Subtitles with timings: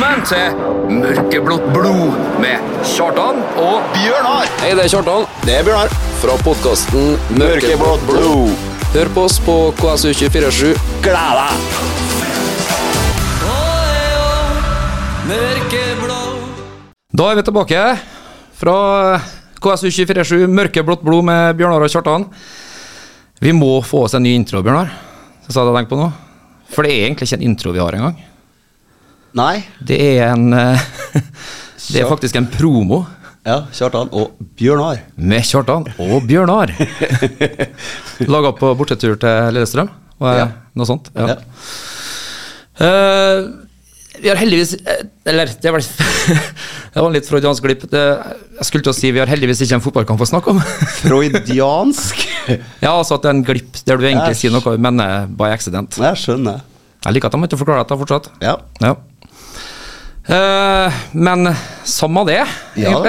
[0.00, 4.46] Velkommen til Mørkeblått blod med Kjartan og Bjørnar!
[4.62, 5.92] Hei, det er Kjartan Det er Bjørnar.
[6.22, 8.54] fra podkasten Mørkeblått blod.
[8.94, 10.72] Hør på oss på KSU247.
[11.04, 11.52] Gled deg!
[17.12, 17.84] Da er vi tilbake
[18.62, 18.78] fra
[19.60, 22.24] KSU247 Mørkeblått blod med Bjørnar og Kjartan.
[23.36, 24.96] Vi må få oss en ny intro, Bjørnar.
[25.44, 26.08] Det sa jeg tenkt på nå.
[26.72, 28.16] For det er egentlig ikke en intro vi har engang.
[29.38, 29.62] Nei.
[29.86, 30.80] Det er en eh,
[31.90, 33.04] Det er faktisk en promo
[33.46, 34.98] Ja, Kjartan og Bjørnar.
[35.16, 36.70] med Kjartan og Bjørnar.
[38.34, 39.88] Laga på bortetur til Lillestrøm.
[40.20, 40.48] Og, eh, Ja.
[40.76, 41.08] Noe sånt.
[41.16, 41.32] Ja.
[41.34, 41.38] Ja.
[42.80, 43.48] Uh,
[44.20, 44.74] vi har heldigvis
[45.28, 45.82] Eller, det var,
[46.92, 47.86] det var en litt freudiansk glipp.
[47.90, 48.02] Det,
[48.60, 50.60] jeg skulle til å si vi har heldigvis ikke en fotballkamp å snakke om.
[51.00, 52.22] Freudiansk.
[52.84, 55.50] ja, altså at det er en glipp der du egentlig sier noe du mener by
[55.56, 55.96] accident.
[56.00, 56.60] Jeg skjønner.
[57.06, 58.30] Jeg liker at de ikke forklarer dette fortsatt.
[58.44, 58.58] Ja.
[58.84, 58.94] Ja.
[60.30, 61.50] Eh, men
[61.84, 62.44] samme det,
[62.78, 63.00] Ja.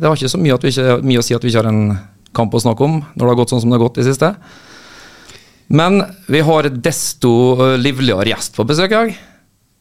[0.00, 1.68] Det har ikke så mye, at vi ikke, mye å si at vi ikke har
[1.68, 1.98] en
[2.32, 4.30] kamp å snakke om når det har gått sånn som det har gått i siste.
[5.70, 9.10] Men vi har desto eh, livligere gjest på besøk i dag.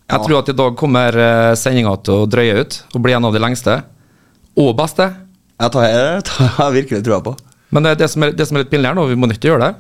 [0.10, 0.24] Jeg Ja.
[0.26, 3.34] tror at i dag kommer uh, sendinga til å drøye ut og bli en av
[3.34, 3.76] de lengste.
[4.58, 5.06] Og beste.
[5.62, 6.24] Jeg tar, jeg
[6.58, 7.36] tar virkelig trua på.
[7.72, 9.38] Men det, det, som er, det som er litt pinlig her nå, vi må nødt
[9.40, 9.76] til å gjøre det.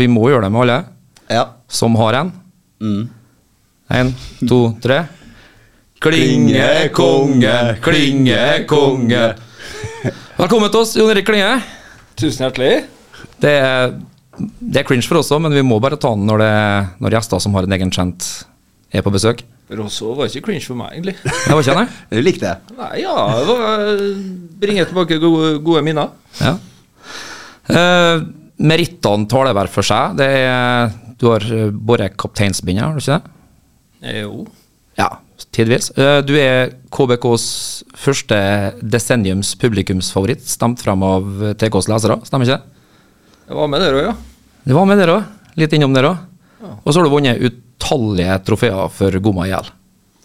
[0.00, 0.78] Vi må gjøre det med alle
[1.28, 1.44] Ja.
[1.68, 2.32] som har en.
[2.80, 3.08] Mm.
[3.90, 4.14] En,
[4.48, 5.02] to, tre.
[5.98, 9.22] Klinge konge, klinge konge.
[10.38, 11.56] Velkommen til oss, Jon Erik Klinge.
[12.18, 12.84] Tusen hjertelig.
[13.42, 13.96] Det er,
[14.38, 16.52] det er cringe for oss òg, men vi må bare ta den når, det,
[17.02, 18.28] når gjester som har en egen kjent,
[18.94, 19.42] er på besøk.
[19.74, 21.16] Rosso var ikke cringe for meg, egentlig.
[21.48, 22.76] Det var ikke han, Du likte det?
[22.78, 23.82] Nei, ja, det var
[24.62, 26.14] Bringer tilbake gode, gode minner.
[26.38, 26.54] Ja.
[27.74, 28.22] Eh,
[28.70, 30.14] merittene taler hver for seg.
[30.22, 33.38] Det er, du har eh, båret kapteinsbindet, har du ikke det?
[34.14, 34.46] Eh, Jo.
[34.98, 35.10] Ja,
[35.58, 35.90] tidvis.
[35.98, 37.46] Eh, Du er KBKs
[37.98, 38.38] første
[38.82, 41.26] desenniums publikumsfavoritt, stemt frem av
[41.60, 42.74] TKs lesere, stemmer ikke det?
[43.48, 44.14] Det var med der òg, ja.
[44.68, 45.28] Det var med dere òg.
[45.58, 46.24] Litt innom dere òg.
[46.84, 49.68] Og så har du vunnet utallige trofeer for Goma IL.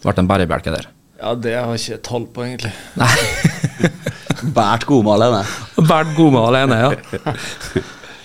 [0.04, 0.88] Vært en bærebjelke der.
[1.22, 2.72] Ja, det har jeg ikke tall på, egentlig.
[3.00, 3.08] Nei.
[4.58, 5.40] Bært Goma alene.
[5.88, 6.90] Bært Goma alene, ja.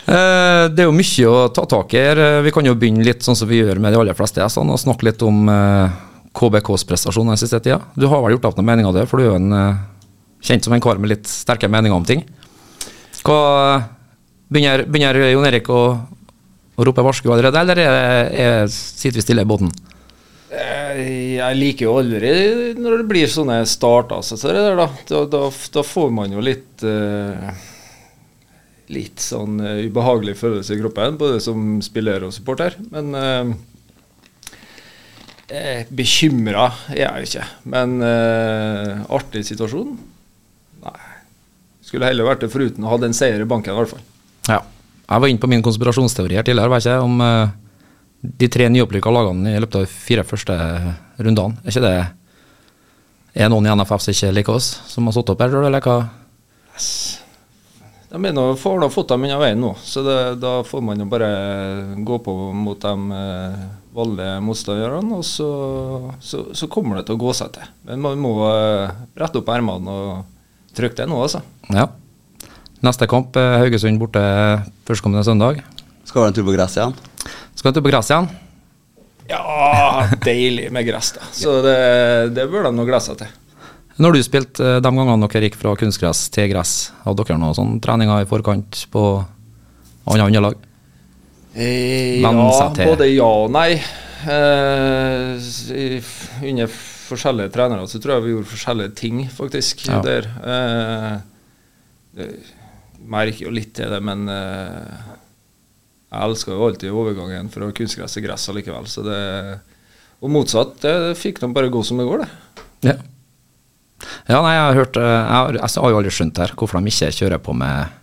[0.10, 2.20] Eh, Det er jo mye å ta tak i her.
[2.20, 4.74] Eh, Vi kan jo begynne litt sånn som vi gjør med de aller fleste gjestene,
[4.76, 5.46] og snakke litt om
[6.38, 7.80] KBKs prestasjon den siste tida.
[7.96, 9.80] Du har vel gjort opp noen meninger av det, for du er jo en, eh,
[10.46, 12.26] kjent som en kar med litt sterke meninger om ting.
[13.24, 13.40] Hva
[14.50, 15.82] Begynner, begynner Jon Erik å,
[16.74, 19.70] å rope varsku allerede, eller er, er, sitter vi stille i båten?
[20.50, 22.32] Eh, Jeg liker jo aldri
[22.74, 24.88] når det blir sånne starter så da.
[25.06, 25.84] Da, da.
[25.86, 27.52] får man jo litt uh,
[28.90, 32.74] Litt sånn eh, ubehagelig følelse i kroppen, både som spiller og supporter.
[32.90, 33.52] Men uh,
[35.96, 37.46] bekymra er jeg ikke.
[37.74, 39.96] Men eh, artig situasjon?
[40.86, 40.98] Nei.
[41.86, 44.04] Skulle heller vært det foruten å ha den seier i banken, i hvert fall.
[44.50, 44.60] Ja.
[45.10, 47.56] Jeg var inne på min konspirasjonsteori her tidligere, var ikke, om eh,
[48.44, 50.58] de tre nyopprykka lagene i løpet av de fire første
[51.18, 51.58] rundene.
[51.64, 51.96] Er ikke det
[53.40, 55.70] Er noen i NFF som ikke liker oss, som har satt opp her, tror du,
[55.70, 55.98] eller hva?
[58.10, 61.02] De er nå, får nå fått dem unna veien nå, så det, da får man
[61.02, 61.28] jo bare
[62.06, 63.12] gå på mot dem.
[63.14, 63.62] eh,
[63.96, 65.50] vanlige motstanderne, og så,
[66.22, 67.72] så, så kommer det til å gå seg til.
[67.90, 71.42] Men man må rette brette opp ermene og trykke det nå, altså.
[71.74, 71.88] Ja.
[72.86, 74.22] Neste kamp er Haugesund borte
[74.88, 75.64] førstkommende søndag.
[76.08, 76.96] Skal være en tur på gress igjen?
[77.58, 78.30] Skal en tur på gress igjen?
[79.30, 81.28] Ja, deilig med gress, da.
[81.36, 81.76] Så det,
[82.38, 83.36] det bør de nå glede seg til.
[84.00, 86.74] Når du spilte eh, de gangene dere gikk fra kunstgress til gress,
[87.04, 89.04] hadde dere noen sånne treninger i forkant på
[90.08, 90.69] andre underlag?
[91.60, 92.32] Eh, ja,
[92.80, 93.74] både ja og nei.
[94.30, 95.48] Eh,
[96.46, 96.72] under
[97.10, 99.84] forskjellige trenere så tror jeg vi gjorde forskjellige ting, faktisk.
[99.90, 100.00] Ja.
[100.06, 100.30] Der.
[100.54, 102.26] Eh,
[103.10, 105.14] merker jo litt til det, men eh,
[106.10, 108.88] jeg elsker jo alltid overgangen fra kunstgress til gress allikevel.
[108.90, 109.20] Så det,
[110.20, 112.60] og motsatt, det fikk de bare gå som det går, det.
[112.92, 112.98] Ja.
[114.30, 116.80] Ja, nei, jeg har hørt eh, Jeg har, jeg har jo aldri skjønt her hvorfor
[116.80, 117.98] de ikke kjører på med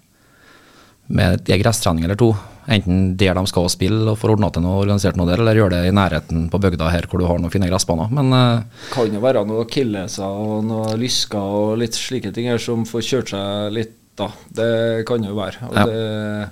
[1.06, 2.32] med en gresstrening eller to.
[2.66, 5.70] Enten der de skal spille og får ordna til noe organisert noe der, eller gjør
[5.76, 8.10] det i nærheten på bygda her hvor du har noen fine gressbaner.
[8.10, 12.58] Men uh, Kan jo være noe killeser og noen lysker og litt slike ting her
[12.62, 14.30] som får kjørt seg litt, da.
[14.58, 14.70] Det
[15.06, 15.68] kan jo være.
[15.70, 15.84] Ja.
[15.86, 16.48] det,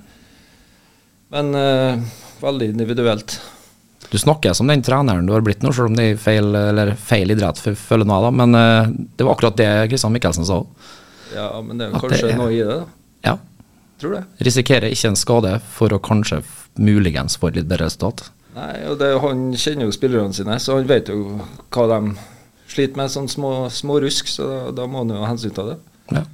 [1.34, 1.98] men uh,
[2.44, 3.34] veldig individuelt.
[4.10, 6.92] du snakker som den treneren du har blitt nå, selv om det er feil, eller
[6.94, 8.30] feil idrett, føler jeg, da.
[8.42, 10.92] Men uh, det var akkurat det Kristian Mikkelsen sa òg.
[11.34, 12.86] Ja, men det er kanskje det er- noe i det, da.
[13.26, 13.34] Ja.
[14.00, 14.22] Tror det.
[14.46, 16.42] Risikerer ikke en skade for å kanskje
[16.80, 18.26] muligens få et litt bedre resultat.
[18.54, 21.40] Nei, og det, Han kjenner jo spillerne sine, så han vet jo
[21.74, 22.14] hva de
[22.70, 25.78] sliter med sånn små, små rusk, så da, da må han jo hensyn til det.
[26.14, 26.24] Ja.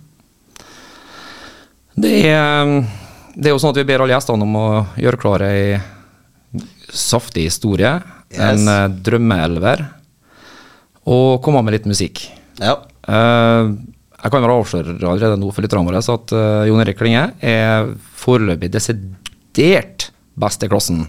[2.01, 2.75] Det er,
[3.35, 4.69] det er jo sånn at vi ber alle gjestene om å
[5.01, 5.81] gjøre klar ei
[6.91, 7.99] saftig historie.
[8.31, 8.41] Yes.
[8.47, 9.85] En eh, drømmeelver.
[11.11, 12.23] Og komme med litt musikk.
[12.61, 12.77] Ja.
[13.09, 13.73] Eh,
[14.21, 17.91] jeg kan vel avsløre allerede nå for lytterne våre at uh, Jon Erik Klinge er
[18.21, 21.07] foreløpig desidert best i klassen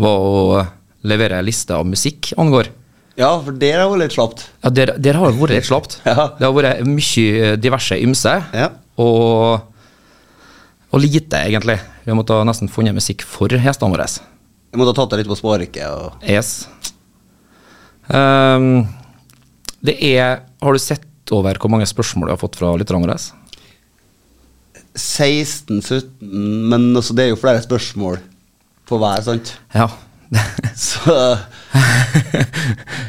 [0.00, 0.64] hva å
[1.06, 2.68] levere liste av musikk angår.
[3.16, 4.44] ja, for det vært litt slapt.
[4.64, 5.98] Ja, der, der har det vært litt slapt.
[6.08, 6.28] Ja.
[6.38, 8.70] Det har vært mye diverse ymse, Ja.
[9.00, 9.62] og,
[10.92, 11.78] og lite, egentlig.
[12.04, 14.06] Vi har måttet nesten funnet musikk for gjestene våre.
[14.70, 15.82] Vi måtte ha tatt det litt på sparket.
[15.88, 16.20] Og...
[16.28, 16.66] Yes.
[18.12, 18.84] Um,
[19.82, 23.18] det er Har du sett over hvor mange spørsmål du har fått fra lytterne våre?
[24.96, 26.06] 16-17,
[26.70, 28.20] men altså, det er jo flere spørsmål
[28.86, 29.56] på hver, sant?
[29.74, 29.90] Ja.
[30.76, 31.14] Så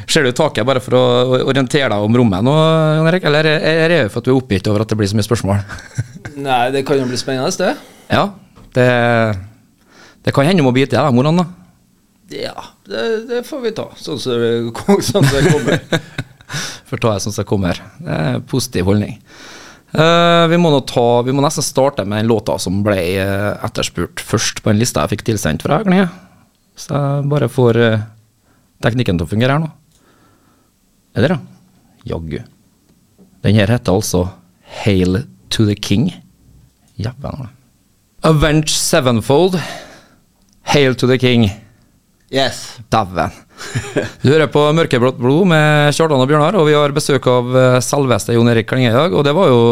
[0.08, 1.04] Ser du taket bare for å
[1.48, 2.54] orientere deg om rommet nå,
[2.98, 3.26] Jan Erik?
[3.28, 5.62] Eller er det for at du er oppgitt over at det blir så mye spørsmål?
[6.48, 7.74] Nei, det kan jo bli spennende, det.
[8.12, 8.24] ja,
[8.76, 8.88] det,
[10.24, 11.46] det kan hende du må bite i deg, moran da.
[12.32, 12.54] Ja,
[12.88, 14.52] det, det får vi ta, sånn som det,
[15.08, 16.02] sånn som det kommer.
[16.88, 17.80] For ta det som det kommer.
[18.00, 19.18] Det er en positiv holdning.
[19.88, 24.20] Uh, vi, må ta, vi må nesten starte med den låta som ble eh, etterspurt
[24.20, 26.10] først på en lista jeg fikk tilsendt fra Klinge.
[26.78, 28.04] Så jeg bare får uh,
[28.84, 29.70] teknikken til å fungere her nå.
[31.16, 31.38] Er det det?
[32.12, 32.38] Jaggu.
[33.44, 34.26] Den her heter altså
[34.84, 36.10] Hail to the King.
[37.00, 37.48] Jævlen.
[38.28, 39.56] Avenge Sevenfold.
[40.68, 41.48] Hail to the King.
[42.30, 42.78] yes.
[42.92, 43.32] Dæven.
[44.22, 47.78] Du hører på Mørkeblått blod med Kjartan og Bjørnar, og vi har besøk av eh,
[47.84, 49.14] selveste Jon Erik Klinge i dag.
[49.14, 49.62] Og det var jo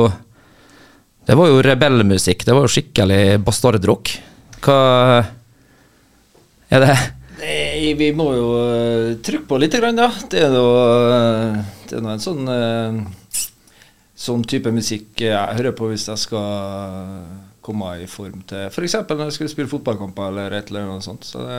[1.26, 2.44] Det var jo rebellmusikk.
[2.46, 4.12] Det var jo skikkelig bastardrock.
[4.66, 4.78] Hva
[6.70, 6.96] er det?
[7.36, 10.10] Nei, vi må jo eh, trykke på litt, grann, ja.
[10.30, 10.66] Det er nå
[11.18, 12.50] eh, en sånn
[14.16, 18.94] Sånn type musikk jeg hører på hvis jeg skal komme i form til f.eks.
[19.08, 21.26] når jeg skulle spille fotballkamper eller et eller annet sånt.
[21.26, 21.58] Så det,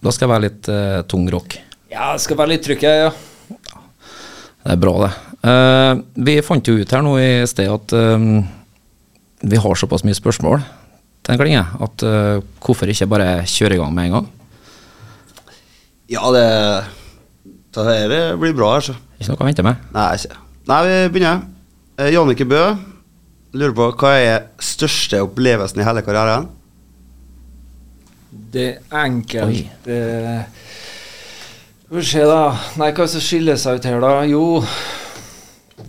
[0.00, 1.58] Da skal det være litt uh, tung rock.
[1.90, 3.10] ja, det skal være litt trykk, ja.
[4.60, 5.12] Det er bra, det.
[5.40, 8.42] Uh, vi fant jo ut her nå i sted at uh,
[9.40, 10.60] vi har såpass mye spørsmål
[11.20, 12.02] til en klinge at
[12.64, 14.28] hvorfor ikke bare kjøre i gang med en gang?
[16.10, 16.44] Ja, det
[17.76, 18.96] Det her blir bra, altså.
[19.20, 19.82] Ikke noe å vente med.
[19.94, 20.38] Nei, ikke.
[20.70, 21.42] Nei, vi begynner.
[22.00, 22.62] Eh, Jannicke Bø
[23.56, 26.48] lurer på hva er største opplevelsen i hele karrieren?
[28.30, 30.42] Det er enkelt eh,
[31.82, 32.42] Skal vi se, da.
[32.78, 34.12] Nei, hva som skiller seg ut her, da?
[34.30, 34.62] Jo,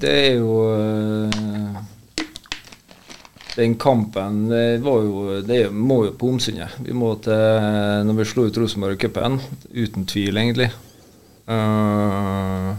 [0.02, 1.80] det er jo øh,
[3.58, 6.80] Den kampen det var jo Det må jo på omsynet.
[6.82, 9.42] Vi må til Når vi slo ut Rosenborg i cupen.
[9.70, 10.72] Uten tvil, egentlig.
[11.52, 12.72] Eh,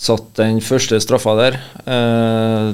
[0.00, 1.58] satt den første straffa der.
[1.84, 2.70] Eh,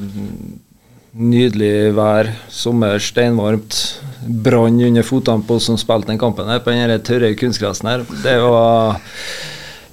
[1.16, 3.80] nydelig vær, sommer, steinvarmt.
[4.26, 8.06] Brann under føttene på oss som spilte den kampen her, på den tørre kunstgrasen her.
[8.22, 9.00] Det var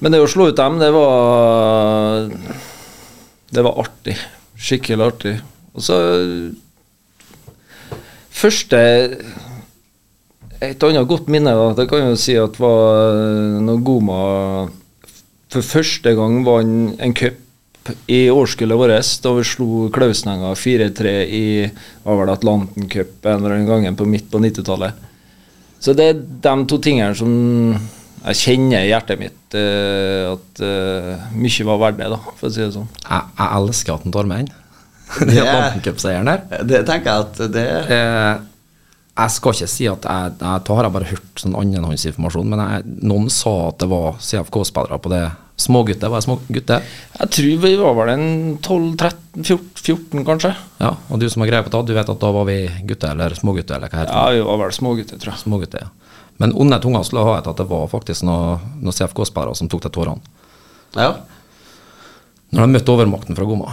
[0.03, 2.27] Men det å slå ut dem, det var
[3.53, 4.17] Det var artig.
[4.57, 5.37] Skikkelig artig.
[5.73, 5.97] Og så
[8.33, 8.77] Første
[10.63, 13.17] Et annet godt minne, da, det kan jeg jo si at var
[13.63, 14.19] når Goma
[15.53, 17.39] for første gang vant en cup
[18.07, 21.43] i årskullet vårt, da vi slo Klausenenga 4-3 i
[22.05, 25.01] var vel Atlanten Cup en eller annen gang på midt på 90-tallet.
[25.83, 27.33] Så det er de to tingene som
[28.23, 32.53] jeg kjenner i hjertet mitt uh, at uh, mye var verdt det, da, for å
[32.55, 32.87] si det sånn.
[33.03, 34.59] Jeg, jeg elsker at han tar med den.
[35.27, 35.75] Det er-
[36.71, 37.65] Det tenker jeg at det
[37.97, 38.33] Eh,
[39.13, 42.61] jeg skal ikke si at jeg, jeg Da har jeg bare hørt sånn annenhåndsinformasjon, men
[42.63, 45.23] jeg, noen sa at det var CFK-spillere på det.
[45.63, 46.87] Smågutter, var det smågutter?
[47.19, 48.23] Jeg tror vi var vel en
[48.65, 50.49] 12-13-14, kanskje.
[50.81, 52.57] Ja, og du som har greie på det, du vet at da var vi
[52.89, 55.43] gutter, eller smågutter, eller hva heter Ja, vi var vel smågutter, tror jeg.
[55.43, 56.17] Smågutter, ja.
[56.41, 59.85] Men onde tunger skulle ha et at det var faktisk noen noe CFK-spillere som tok
[59.85, 60.33] til tårene.
[60.97, 61.11] Ja.
[62.49, 63.69] Når de møtte overmakten fra Gomma.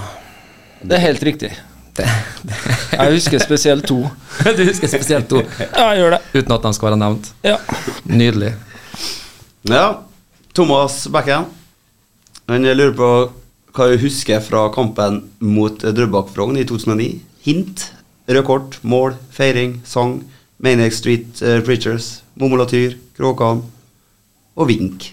[0.85, 1.55] Det er helt riktig.
[2.01, 2.59] Det,
[2.97, 3.99] Jeg husker spesielt to.
[4.57, 6.21] du husker spesielt to, Ja, jeg gjør det.
[6.35, 7.31] uten at de skal være nevnt.
[7.47, 7.57] Ja.
[8.09, 8.55] Nydelig.
[9.71, 9.87] ja.
[10.55, 11.45] Thomas Bekken.
[12.51, 13.09] Han lurer på
[13.77, 17.07] hva du husker fra kampen mot Drøbak Frogn i 2009.
[17.47, 17.85] Hint,
[18.27, 20.19] rød kort, mål, feiring, sang,
[20.59, 23.63] Maniac Street uh, Preachers, Momolatyr, Kråkan
[24.59, 25.13] og vink.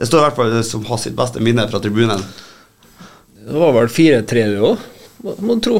[0.00, 2.24] Det står i hvert fall som har sitt beste minne fra tribunen.
[3.46, 4.82] Det var vel 4-3 du òg,
[5.22, 5.76] må må du tro.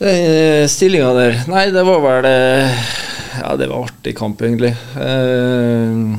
[0.00, 2.82] Den stillinga der Nei, det var vel eh,
[3.42, 4.72] Ja, det var artig kamp, egentlig.
[4.96, 6.18] Eh,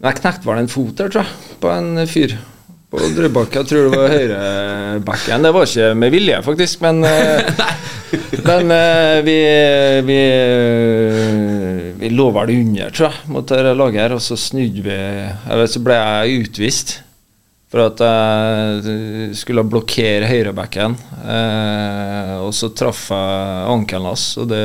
[0.00, 2.36] Jeg knekte vel en fot der, tror jeg, på en fyr.
[2.90, 3.54] På Drøbak.
[3.54, 5.44] Jeg tror det var høyrebacken.
[5.46, 7.50] Det var ikke med vilje, faktisk, men eh,
[8.48, 9.36] Men eh, vi,
[10.08, 10.16] vi,
[12.00, 15.70] vi lå vel under, tror jeg, mot dette laget her, og så snudde vi Eller
[15.70, 16.96] Så ble jeg utvist.
[17.70, 20.96] For at jeg skulle blokkere høyrebacken.
[21.22, 24.64] Eh, og så traff jeg ankelen hans, og det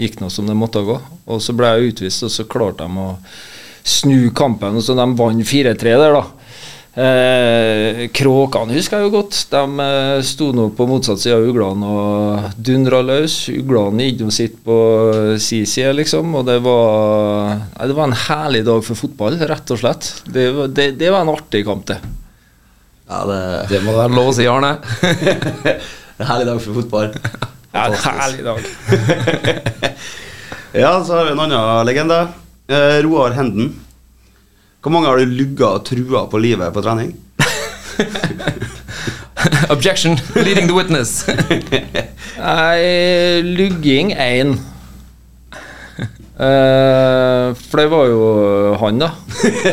[0.00, 0.96] gikk nå som det måtte gå.
[1.30, 3.12] Og så ble jeg utvist, og så klarte de å
[3.86, 4.80] snu kampen.
[4.80, 6.24] Og Så de vant 4-3 der, da.
[7.00, 9.36] Eh, Kråkene husker jeg jo godt.
[9.52, 13.36] De eh, sto nå på motsatt side av uglene og dundra løs.
[13.54, 14.76] Uglene gikk nå sitt på
[15.40, 16.34] si side, liksom.
[16.40, 20.10] Og det var, eh, det var en herlig dag for fotball, rett og slett.
[20.28, 22.00] Det, var- det, det var en artig kamp, det.
[23.10, 23.40] Ja, det
[23.72, 24.76] Det må være lov å si, Arne.
[26.20, 27.14] en herlig dag for fotball.
[27.70, 28.64] Ja, en herlig dag.
[30.74, 32.16] Ja, så har vi en annen legende.
[32.70, 33.72] Eh, Roar Henden.
[34.80, 37.10] Hvor mange har du lugga og trua på livet på trening?
[39.68, 40.16] Objection.
[40.34, 41.26] Leading the witness.
[42.40, 44.56] Nei, lugging én.
[46.40, 48.20] Eh, for det var jo
[48.80, 49.10] han, da.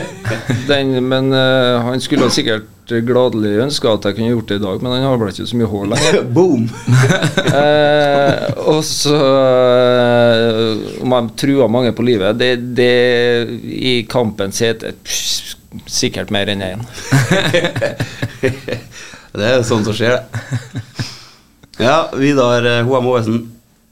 [0.69, 2.67] Den, men uh, han skulle sikkert
[3.07, 5.59] gladelig ønska at jeg kunne gjort det i dag, men han har vel ikke så
[5.59, 6.19] mye hår lenger.
[6.35, 6.67] Boom!
[7.47, 12.91] uh, og så eh, Om jeg trua mange på livet det, det
[13.63, 14.93] I kampens hete
[15.87, 16.83] sikkert mer enn én.
[19.37, 20.83] Det er sånn som skjer, det.
[21.77, 23.43] Ja, Vidar eh, Hoem Ovesen.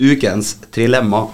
[0.01, 1.27] Ukens trilemma.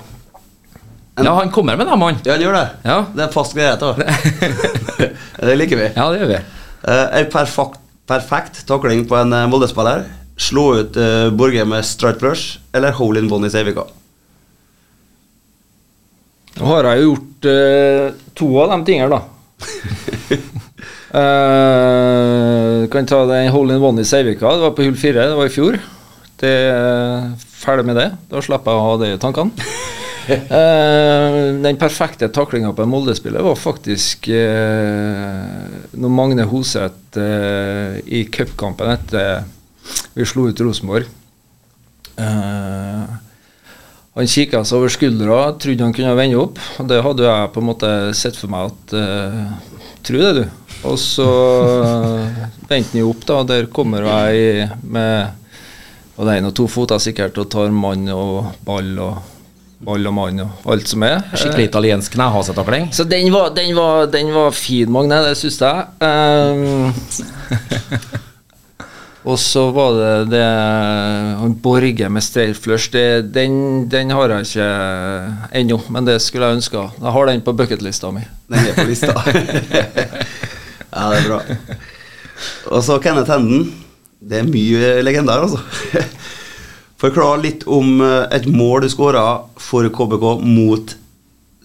[1.17, 2.17] En- Ja, han kommer med dem, han.
[2.23, 2.67] Ja, han gjør det.
[2.87, 2.97] Ja.
[3.13, 3.75] Det er en fast greie,
[5.47, 5.89] det liker vi.
[5.95, 6.39] Ja, det gjør vi.
[6.87, 10.05] Uh, en perfekt, perfekt takling på en eh, Molde-spiller.
[10.41, 13.83] Slå ut uh, Borge med strike brush eller hole in one i Seivika.
[16.57, 19.21] Nå har jeg jo gjort uh, to av de tingene, da.
[21.19, 24.55] uh, kan ta den hole in one i Seivika.
[24.55, 25.77] Det var på hull fire, det var i fjor.
[26.41, 28.07] Det er Ferdig med det.
[28.31, 29.51] Da slipper jeg å ha det i tankene.
[30.31, 38.23] Eh, den perfekte taklinga på en Molde-spiller var faktisk uh, når Magne Hoseth eh, i
[38.31, 39.43] cupkampen etter
[40.15, 41.09] vi slo ut Rosenborg.
[42.21, 43.17] Eh,
[44.11, 46.59] han kikka seg over skuldra, trodde han kunne vende opp.
[46.79, 49.67] Og det hadde jeg på en måte sett for meg at uh,
[50.01, 50.45] Tro det, du.
[50.89, 51.27] Og så
[52.65, 53.43] vendte han jo opp, da.
[53.51, 55.37] Der kommer jeg med
[56.21, 59.30] og det er en og to føtter sikkert og tar mann og ball og
[59.81, 61.21] ball og mann og alt som er.
[61.33, 62.89] Skikkelig italiensk knehasetakling.
[62.93, 65.21] Så den var, den var, den var fin, Magne.
[65.25, 65.85] Det syns jeg.
[66.01, 66.91] Um,
[69.31, 70.45] og så var det det
[71.41, 72.91] Han Borge med straight flush.
[72.93, 74.69] Det, den, den har jeg ikke
[75.61, 76.87] ennå, men det skulle jeg ønska.
[76.97, 78.25] Jeg har den på bucketlista mi.
[78.49, 79.13] Den er på lista.
[80.95, 81.41] ja, det er bra.
[82.71, 83.69] Og så Kenneth Henden.
[84.21, 85.57] Det er mye legender, altså.
[87.01, 89.23] Forklar litt om eh, et mål du skåra
[89.57, 90.93] for KBK mot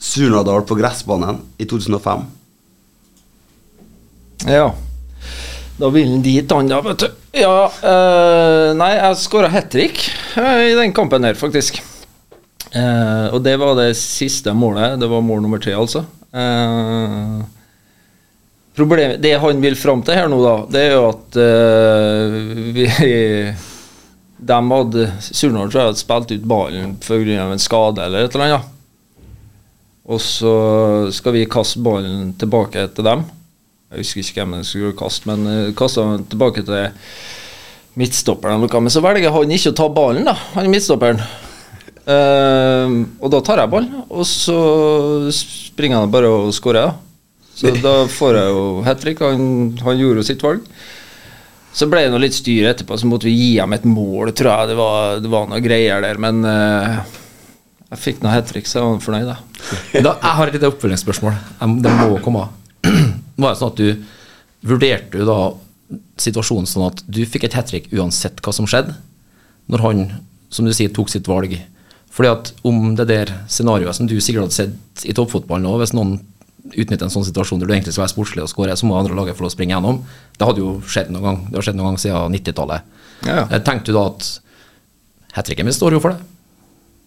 [0.00, 2.25] Surnadal på gressbanen i 2005.
[4.49, 4.71] Ja.
[5.76, 7.09] Da vil han dit, han da, vet du.
[7.37, 10.07] Ja, øh, nei, jeg skåra hat trick
[10.40, 11.83] eh, i den kampen her, faktisk.
[12.73, 14.97] Eh, og det var det siste målet.
[15.00, 16.07] Det var mål nummer tre, altså.
[16.33, 17.45] Eh,
[19.21, 22.35] det han vil fram til her nå, da, det er jo at eh,
[22.76, 22.88] vi
[24.37, 27.47] De hadde Surnadal tror jeg hadde spilt ut ballen pga.
[27.47, 28.73] en skade eller et eller annet.
[30.07, 30.52] Og så
[31.11, 33.25] skal vi kaste ballen tilbake til dem.
[33.90, 36.93] Jeg husker ikke hvem jeg skulle kaste, men uh, kasta den tilbake til
[37.99, 38.61] midtstopperen.
[38.61, 41.23] Men så velger han ikke å ta ballen, da, han midtstopperen.
[42.07, 44.59] Uh, og da tar jeg ballen, og så
[45.35, 46.95] springer han bare og skårer.
[47.57, 49.23] Så da får jeg jo hat trick.
[49.25, 49.47] Han,
[49.81, 50.66] han gjorde jo sitt valg.
[51.76, 54.49] Så ble det noe litt styr etterpå, så måtte vi gi ham et mål, tror
[54.52, 54.71] jeg.
[54.71, 57.02] Det var, det var noe greier der, men uh,
[57.90, 59.37] jeg fikk noe hat trick, så jeg var fornøyd, da.
[59.92, 61.37] Da, jeg har et lite oppfølgingsspørsmål.
[61.85, 62.47] Det må komme.
[63.37, 65.38] Var det sånn at du vurderte du da
[66.18, 68.97] situasjonen sånn at du fikk et hat trick uansett hva som skjedde,
[69.71, 70.02] når han,
[70.49, 71.52] som du sier, tok sitt valg?
[72.16, 75.92] Fordi at om det der scenarioet som du sikkert hadde sett i toppfotball nå, hvis
[75.92, 76.16] noen
[76.75, 79.16] utnytter en sånn situasjon der du egentlig skal være sportslig og skåre, så må andre
[79.16, 80.00] laget få lov å springe gjennom.
[80.38, 82.90] Det hadde jo skjedd noen gang, det har skjedd noen gang siden 90-tallet.
[83.26, 83.38] Ja.
[83.44, 83.61] ja.
[83.64, 84.32] Tenkte du da at
[85.37, 86.20] hat tricken min står jo for det?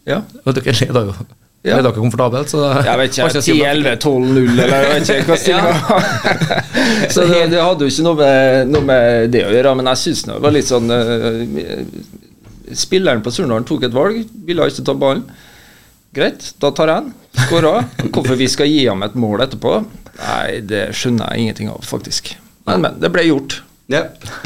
[0.09, 0.23] Ja.
[0.45, 1.19] Og dere leder jo
[1.59, 1.75] Ja.
[1.75, 3.95] Er dere komfortabelt, så Jeg vet ikke, Hva skal jeg si om det?
[3.99, 6.05] 10-11-12-0 eller jeg vet ikke hva stillingen var.
[7.11, 10.01] Så det, det hadde jo ikke noe med, noe med det å gjøre, men jeg
[10.05, 11.83] syns det var litt sånn uh,
[12.79, 15.25] Spilleren på Surnadal tok et valg, ville ikke ta ballen.
[16.15, 17.13] Greit, da tar jeg den.
[17.46, 17.74] Skåra.
[18.10, 19.79] Hvorfor vi skal gi ham et mål etterpå,
[20.19, 22.34] Nei, det skjønner jeg ingenting av, faktisk.
[22.67, 22.98] Men, men.
[23.00, 23.62] Det ble gjort.
[23.89, 24.01] Ja.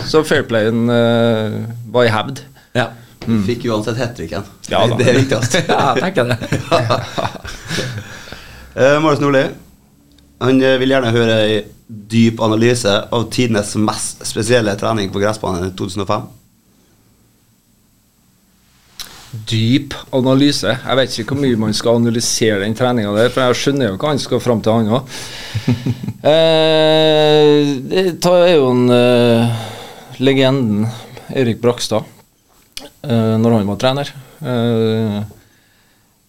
[0.06, 2.44] Så fairplayen uh, var i hevd.
[2.78, 2.92] ja.
[3.24, 4.44] Fikk uansett hat tricken.
[4.68, 4.98] Ja da.
[5.00, 5.54] det er viktigst.
[5.72, 6.36] Ja, jeg tenker det.
[8.76, 9.46] uh, Marius Nordli
[10.44, 15.70] han eh, vil gjerne høre ei dyp analyse av tidenes mest spesielle trening på gressbanen
[15.70, 16.26] i 2005.
[19.34, 20.70] Dyp analyse.
[20.70, 23.96] Jeg vet ikke hvor mye man skal analysere den treninga der, for jeg skjønner jo
[23.98, 25.16] hva han skal fram til, han òg.
[26.34, 29.64] eh, det er jo en eh,
[30.22, 30.86] legenden
[31.34, 32.06] Erik Brakstad,
[32.84, 34.14] eh, når han var trener.
[34.44, 35.24] Eh,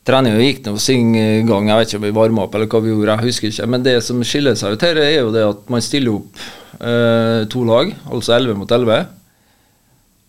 [0.04, 1.14] Treninga gikk nå sin
[1.48, 3.68] gang, jeg vet ikke om vi varma opp eller hva vi gjorde, jeg husker ikke.
[3.72, 6.42] Men det som skiller seg ut her, er jo det at man stiller opp
[6.76, 8.98] eh, to lag, altså 11 mot 11.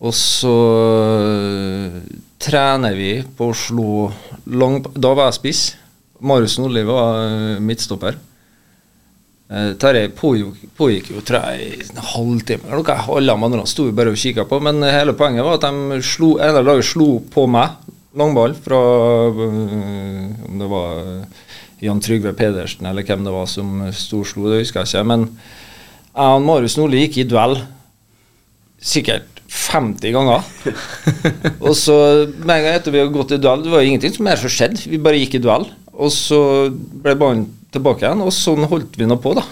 [0.03, 0.53] Og så
[1.23, 1.99] øh,
[2.41, 3.89] trener vi på å slå
[4.51, 5.61] lang Da var jeg spiss.
[6.25, 8.17] Marius Nordli var øh, midtstopper.
[9.45, 13.05] Eh, Terje pågikk, pågikk jo jeg, i en halvtime eller.
[13.15, 14.59] Alle de andre sto bare og kikka på.
[14.59, 17.79] Men hele poenget var at de slo, en av laget slo på meg.
[18.15, 18.79] Langball fra
[19.27, 20.99] Om det var
[21.83, 25.07] Jan Trygve Pedersen eller hvem det var som storslo, det husker jeg ikke.
[25.11, 25.25] Men
[26.15, 27.57] jeg og Marius Nordli gikk i duell
[28.79, 30.45] sikkert 50 ganger.
[31.65, 31.97] og så
[32.33, 34.51] med en gang etter vi hadde gått i duell, det var ingenting som mer som
[34.51, 34.87] skjedde.
[34.89, 35.67] Vi bare gikk i duell.
[35.95, 36.39] Og så
[36.71, 39.43] ble ballen tilbake igjen, og sånn holdt vi nå på, da.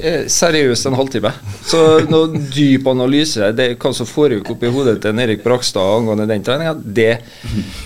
[0.00, 1.32] Eh, seriøst en halvtime.
[1.66, 1.80] Så
[2.10, 6.44] noe dyp analyse, det hva som foregikk oppi hodet til en Erik Brakstad angående den
[6.46, 7.20] treninga, det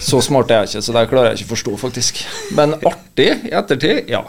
[0.03, 2.25] Så smart er jeg ikke, så det klarer jeg ikke å forstå, faktisk.
[2.59, 4.25] Men artig i ettertid, ja.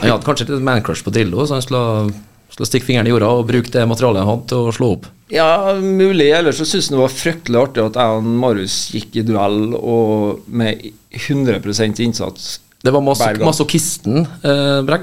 [0.00, 2.12] Han hadde kanskje litt mancrush på Drillo, så han skulle,
[2.52, 5.10] skulle stikke fingeren i jorda og bruke det materialet han hadde til å slå opp.
[5.30, 6.30] Ja, mulig.
[6.34, 9.76] Ellers så syns han det var fryktelig artig at jeg og Marius gikk i duell
[9.78, 12.58] og med 100% innsats.
[12.80, 15.02] Det var mas masochisten eh, Brek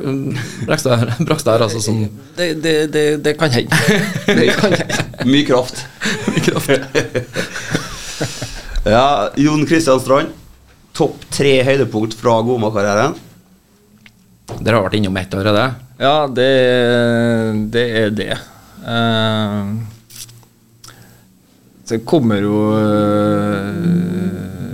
[0.65, 1.99] Brekstad her, altså, som
[2.33, 3.77] Det, det, det, det kan hende.
[4.39, 5.05] Det kan hende.
[5.29, 5.85] Mye kraft.
[8.95, 10.33] ja, Jon Kristian Strand.
[10.97, 13.13] Topp tre høydepunkt fra Goma-karrieren.
[14.57, 15.67] Dere har vært innom ett allerede.
[16.01, 16.49] Ja, det,
[17.73, 18.33] det er det.
[18.87, 19.69] Eh,
[21.87, 23.69] så kommer jo eh,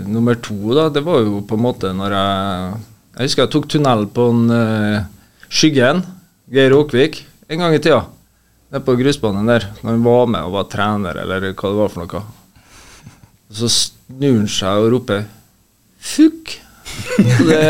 [0.10, 0.88] nummer to, da.
[0.90, 2.82] Det var jo på en måte når jeg
[3.14, 5.04] Jeg husker jeg tok tunnel på en eh,
[5.54, 6.02] Skyggen,
[6.50, 8.00] Geir Åkvik, en gang i tida.
[8.74, 9.68] Nede på grusbanen der.
[9.84, 12.24] Når han var med og var trener, eller hva det var for noe.
[13.54, 15.28] Og så snur han seg og roper
[16.02, 16.58] 'fuck'.
[17.30, 17.62] Og det,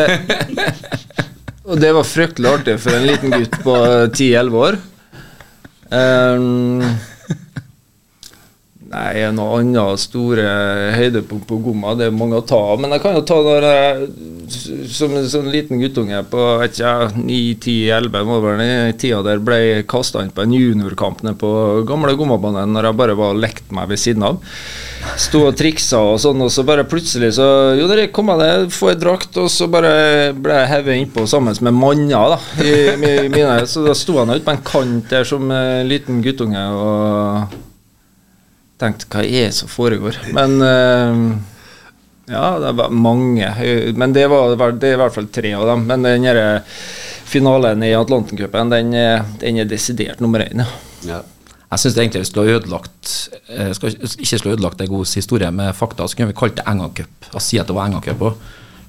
[1.67, 3.75] og det var fryktelig artig for en liten gutt på
[4.15, 4.79] 10-11 år.
[5.91, 6.79] Um,
[8.93, 10.45] nei, noe annet store
[10.97, 12.81] høydepunkt på Gomma, det er mange å ta av.
[12.83, 14.09] Men jeg kan jo ta når jeg
[14.93, 19.59] som en sånn liten guttunge på ikke, 9-10-11 må det være den tida der ble
[19.89, 21.51] kasta inn på en juniorkamp nede på
[21.89, 24.41] gamle Gommabanen når jeg bare var og lekte meg ved siden av.
[25.19, 28.69] Sto og triksa og sånn, og så bare plutselig så Jo, dere kom jeg jeg
[28.75, 29.91] får ei drakt, og så bare
[30.37, 32.39] ble jeg hevet innpå sammen med manner, da.
[32.63, 36.23] I, i, mine, så da sto han ute på en kant der som en liten
[36.23, 37.72] guttunge og
[38.83, 40.19] tenkte hva er det som foregår?
[40.35, 41.23] Men eh,
[42.33, 43.49] ja, det var mange.
[43.99, 45.85] Men det, var, det er i hvert fall tre av dem.
[45.89, 46.27] Men den
[47.33, 50.67] finalen i Atlantencupen, den, er- den er desidert nummer én, ja.
[51.07, 51.21] Ja.
[51.73, 53.11] Jeg syns egentlig vi skulle ha ødelagt
[53.49, 56.65] eh, skal ikke ha ødelagt en god historie med fakta, så kunne vi kalt det
[56.69, 56.85] Enga
[57.33, 58.35] Og si at det var Enga òg.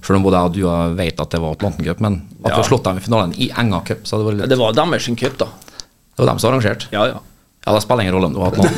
[0.04, 2.66] Selv om både jeg og du vet at det var Atlantencup, men at vi har
[2.68, 5.16] slått dem i finalen i Enga så hadde det vært litt Det var deres sin
[5.16, 5.48] cup, da.
[5.78, 6.90] Det var dem som arrangerte.
[6.92, 7.22] Ja, ja.
[7.64, 8.74] Ja, det spiller ingen rolle om du har hatt noen.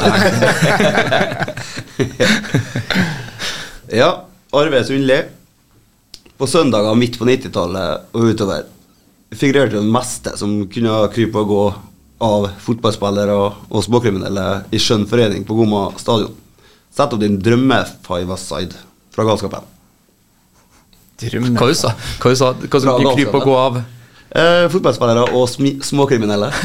[4.01, 4.11] ja.
[4.55, 5.19] Arve Sundli.
[6.39, 8.65] På søndager midt på 90-tallet og utover
[9.35, 11.63] figurerte det meste som kunne krype og gå
[12.27, 16.37] av fotballspillere og, småkriminelle i skjønn forening på Gomma stadion.
[16.95, 18.79] Sett opp din drømme-five-a-side
[19.13, 19.67] fra galskapen.
[21.21, 21.57] Drømme.
[21.57, 23.79] Hva du sa Hva du sa Hva som kunne krype og gå av?
[24.37, 25.49] Eh, fotballspillere og
[25.87, 26.53] småkriminelle.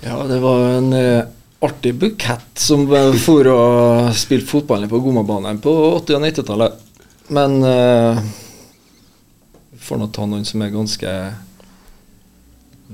[0.00, 1.26] Ja, det var en uh,
[1.60, 3.58] artig bukett som eh, for å
[4.16, 6.78] spille fotball på Gommabanen på 80- og 90-tallet.
[7.36, 8.22] Men uh,
[9.76, 11.12] får nå ta noen som er ganske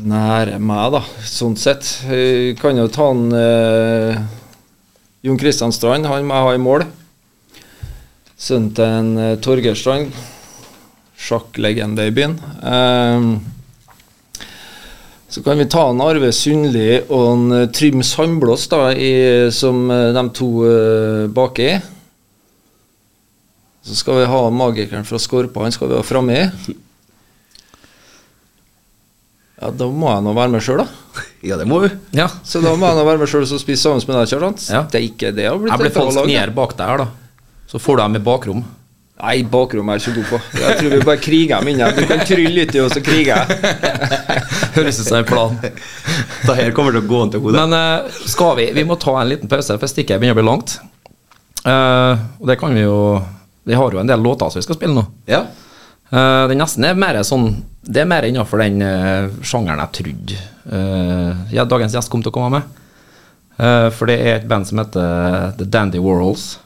[0.02, 1.92] nære meg, da, sånn sett.
[2.10, 4.18] Jeg kan jo ta en uh,
[5.22, 6.88] Jon Kristian Strand, han jeg ha i mål.
[8.34, 10.10] Sønnen til en uh, Torgeir Strand,
[11.16, 12.40] sjakklegende i byen.
[12.62, 13.28] Eh,
[15.28, 19.90] så kan vi ta en Arve Sundli og en eh, Trym Sandblås, da, i, som
[19.90, 21.74] eh, de to uh, baki.
[23.86, 26.76] Så skal vi ha magikeren fra Skorpa, han skal vi ha framme i.
[29.56, 31.26] Ja, da må jeg nå være med sjøl, da.
[31.46, 31.90] Ja, det må du.
[32.16, 32.26] Ja.
[32.44, 34.58] Så da må jeg nå være med sjøl og spise sammen med deg, Kjartan.
[34.68, 34.82] Ja.
[34.90, 37.62] Det er ikke det har blitt Jeg blir falsk nier bak deg her, da.
[37.70, 38.66] Så får du dem i bakrom.
[39.16, 40.60] Nei, bakrommet er jeg ikke god på.
[40.60, 41.88] Jeg tror vi bare kriger dem inne.
[41.96, 43.60] Du kan trylle litt i oss og jeg.
[44.76, 45.54] Høres ut som en plan.
[45.62, 47.62] Det her kommer til å gå an til hodet.
[47.62, 50.48] Men eh, skal vi Vi må ta en liten pause, for stikket begynner å bli
[50.50, 50.76] langt.
[51.66, 53.16] Uh, og det kan vi jo
[53.66, 55.06] Vi har jo en del låter som vi skal spille nå.
[55.26, 55.46] Ja.
[56.12, 57.48] Uh, den nesten er mer sånn
[57.82, 62.32] Det er mer innenfor den uh, sjangeren jeg trodde eh, ja, dagens gjest kom til
[62.32, 62.84] å komme med.
[63.56, 66.56] Eh, for det er et band som heter The Dandy Warhols.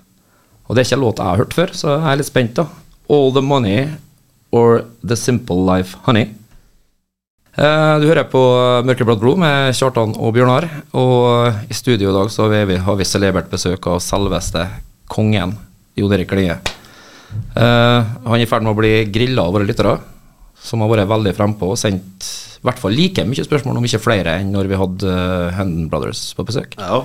[0.71, 2.55] Og det er ikke en låt jeg har hørt før, så jeg er litt spent.
[2.55, 2.69] da
[3.11, 3.89] All The Money
[4.55, 6.29] or The Simple Life Honey.
[7.59, 8.41] Eh, du hører på
[8.87, 10.69] Mørkeblått blod med Kjartan og Bjørnar.
[10.95, 14.63] Og i studio i dag så har vi, har vi celebert besøk av selveste
[15.11, 15.57] kongen
[15.99, 16.61] Jon Erik Klinge.
[17.59, 19.97] Eh, han er i ferd med å bli grilla av våre lyttere,
[20.63, 22.31] som har vært veldig frempå og sendt
[22.61, 25.87] i hvert fall like mye spørsmål, om ikke flere, enn når vi hadde uh, Henden
[25.89, 26.77] Brothers på besøk.
[26.79, 27.03] ja.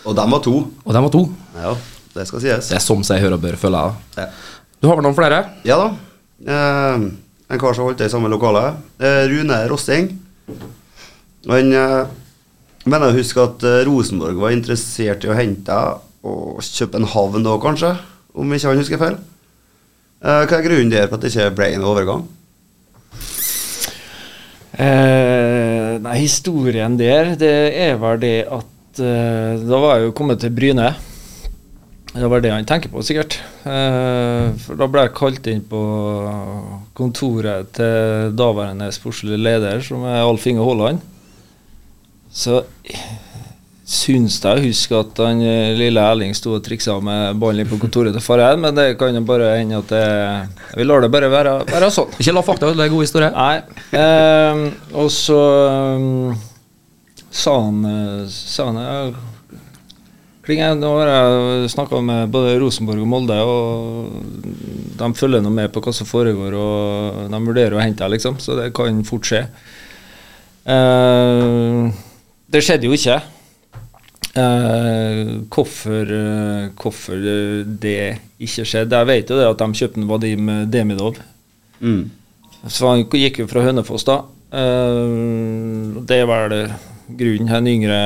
[0.00, 0.54] Og dem var to.
[0.88, 1.20] Og de var to.
[1.60, 1.74] Ja,
[2.14, 2.70] det skal sies.
[2.72, 4.24] Det er som seg hør og bør, føler jeg.
[4.24, 4.28] Ja.
[4.80, 5.42] Du har vel noen flere?
[5.68, 5.88] Ja da.
[6.40, 7.04] Eh,
[7.50, 8.64] en kar som holdt til i samme lokale.
[9.02, 10.10] Eh, Rune Rossing.
[11.46, 12.12] Og Han eh,
[12.86, 15.76] mener å huske at eh, Rosenborg var interessert i å hente
[16.26, 17.94] og kjøpe en havn da, kanskje?
[18.36, 19.18] Om ikke han husker feil.
[20.20, 22.26] Eh, hva er grunnen der på at det ikke ble en overgang?
[24.80, 30.40] Eh, nei, historien der, det er vel det at eh, Da var jeg jo kommet
[30.40, 30.92] til Bryne.
[32.10, 33.36] Det var det han tenker på, sikkert.
[33.62, 35.80] Eh, for da ble jeg kalt inn på
[36.98, 41.04] kontoret til daværende sportslig leder, som er Alf Inge Haaland.
[42.34, 42.64] Så
[43.90, 47.78] syns jeg å huske at han eh, lille Erling sto og triksa med ballen på
[47.82, 51.30] kontoret til Farheim, men det kan jo bare hende at det Vi lar det bare
[51.30, 52.14] være, være sånn.
[52.18, 53.30] Ikke la fakta ødelegge god historie.
[53.34, 53.56] Nei.
[53.98, 54.62] Eh,
[54.94, 55.40] og så
[55.98, 56.38] um,
[57.30, 59.02] sa han, eh, sa han ja,
[60.50, 64.48] Klinge, nå har jeg snakka med både Rosenborg og Molde, og
[64.98, 68.40] de følger nå med på hva som foregår, og de vurderer å hente deg, liksom,
[68.42, 69.44] så det kan fort skje.
[70.66, 71.86] Uh,
[72.50, 73.20] det skjedde jo ikke.
[74.40, 75.20] Eh,
[75.54, 77.22] hvorfor, uh, hvorfor
[77.82, 77.94] det
[78.38, 81.22] ikke skjedde Jeg vet jo det at de kjøpte Vadim Demidov.
[81.78, 82.10] Mm.
[82.66, 84.18] Så han gikk jo fra Hønefoss, da.
[84.50, 86.58] Det er vel
[87.06, 87.54] grunnen.
[87.54, 88.02] En yngre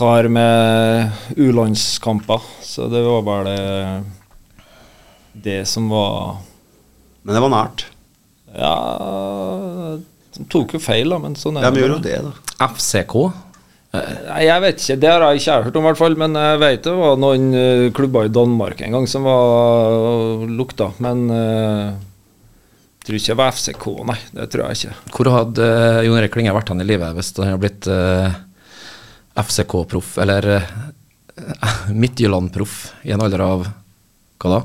[0.00, 2.40] kar med U-landskamper.
[2.64, 4.02] Så det var bare det,
[5.44, 6.38] det som var
[7.22, 7.84] Men det var nært.
[8.56, 8.74] Ja
[10.34, 12.66] De tok jo feil, da, men sånn er Ja, men det gjorde jo det, da.
[12.74, 13.16] FCK.
[13.90, 16.16] Nei, Jeg vet ikke, det har jeg ikke hørt om, i hvert fall.
[16.18, 20.90] Men jeg vet det var noen eh, klubber i Danmark en gang som var lukta.
[21.02, 21.88] Men eh,
[23.00, 24.18] jeg tror ikke det var FCK, nei.
[24.36, 25.14] Det tror jeg ikke.
[25.16, 28.38] Hvor hadde eh, Jon Erik Klinge vært han i livet hvis han hadde blitt eh,
[29.34, 30.62] FCK-proff, eller uh,
[31.94, 33.68] Midtjylland-proff, i en alder av
[34.40, 34.60] hva da?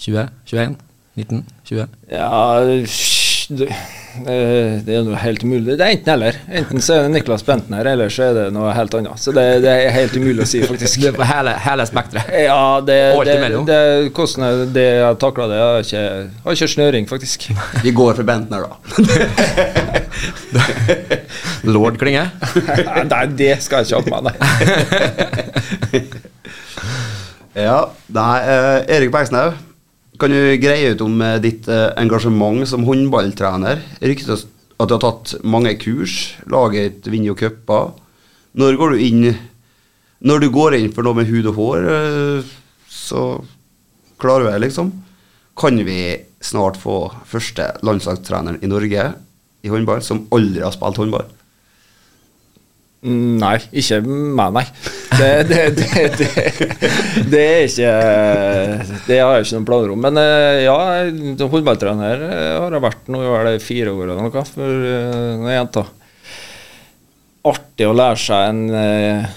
[0.00, 0.28] 20?
[0.44, 0.76] 21?
[1.14, 1.44] 19?
[1.64, 1.86] 20?
[2.10, 2.64] Ja,
[3.48, 3.68] det,
[4.26, 5.76] eh, det er noe helt umulig.
[5.78, 6.34] Det er enten eller.
[6.48, 9.18] Enten så er det Niklas Bentner, eller så er det noe helt annet.
[9.22, 10.94] Så det, det er helt umulig å si, faktisk.
[11.04, 12.26] Det var hele, hele spekteret.
[12.46, 13.34] Ja, det, det,
[13.68, 13.78] det,
[14.16, 16.04] hvordan jeg, det jeg takla det, har ikke,
[16.46, 17.38] har ikke snøring, faktisk.
[17.84, 18.72] Vi går for Bentner, da.
[21.66, 22.26] Lord Klinge.
[23.12, 26.04] Nei, det skal jeg ikke ha på meg, nei.
[27.54, 29.52] Ja, nei, eh, Erik Bergsnau,
[30.18, 33.78] kan du greie ut om eh, ditt eh, engasjement som håndballtrener?
[34.02, 34.42] Ryktes
[34.74, 37.92] at du har tatt mange kurs, laget vinner jo cuper.
[38.58, 39.24] Når går du inn
[40.24, 42.52] Når du går inn for noe med hud og hår, eh,
[42.88, 43.22] så
[44.18, 44.90] klarer du det, liksom.
[45.58, 45.98] Kan vi
[46.42, 49.10] snart få første landslagstreneren i Norge
[49.62, 51.28] i håndball som aldri har spilt håndball?
[53.04, 54.62] Nei, ikke meg, nei.
[55.14, 55.88] Det, det, det,
[57.28, 57.90] det, er ikke
[59.04, 60.00] Det har jeg ikke noen planer om.
[60.06, 60.76] Men eh, ja,
[61.52, 65.52] håndballtrener eh, har jeg vært nå i det fire år eller noe for eh, noen
[65.52, 65.92] jenter.
[67.52, 69.28] Artig å lære seg en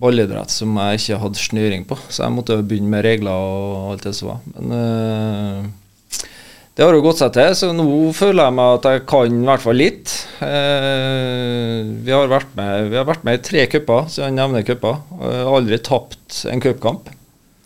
[0.00, 4.04] ballidrett som jeg ikke hadde snøring på, så jeg måtte begynne med regler og alt
[4.04, 4.44] det som var.
[4.52, 5.72] Men
[6.80, 7.84] det har jo gått seg til, så nå
[8.16, 10.12] føler jeg meg at jeg kan i hvert fall litt.
[10.40, 14.64] Eh, vi, har vært med, vi har vært med i tre cuper, siden jeg nevner
[14.64, 14.96] cuper.
[15.20, 17.10] har Aldri tapt en cupkamp.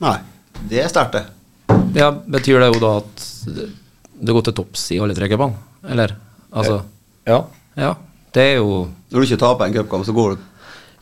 [0.03, 0.17] Nei,
[0.67, 1.77] det er sterkt, det.
[1.95, 3.29] Ja, Betyr det jo da at
[4.19, 5.63] du går til topps i alle tre cupene?
[5.95, 6.17] Eller?
[6.51, 6.81] Altså
[7.31, 7.45] Ja.
[7.79, 7.95] Ja.
[8.35, 10.43] Det er jo Når du ikke taper en cupkamp, så går du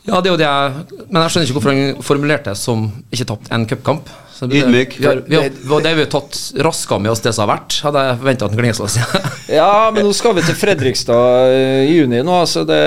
[0.03, 2.89] Ja, det er jo det jeg Men jeg skjønner ikke hvorfor han formulerte det som
[3.13, 4.11] ikke tapt en cupkamp.
[4.43, 4.97] Ydmyk.
[4.99, 7.77] Vi har, vi har, det har vi tatt raska med oss det som har vært,
[7.85, 11.93] hadde jeg forventa at Glingsås Glingsås Ja, men nå skal vi til Fredrikstad eh, i
[11.95, 12.81] juni nå, så det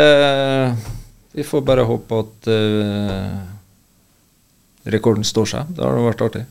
[1.32, 3.38] Vi får bare håpe at uh,
[4.92, 5.72] rekorden står seg.
[5.76, 6.44] Det har vært artig.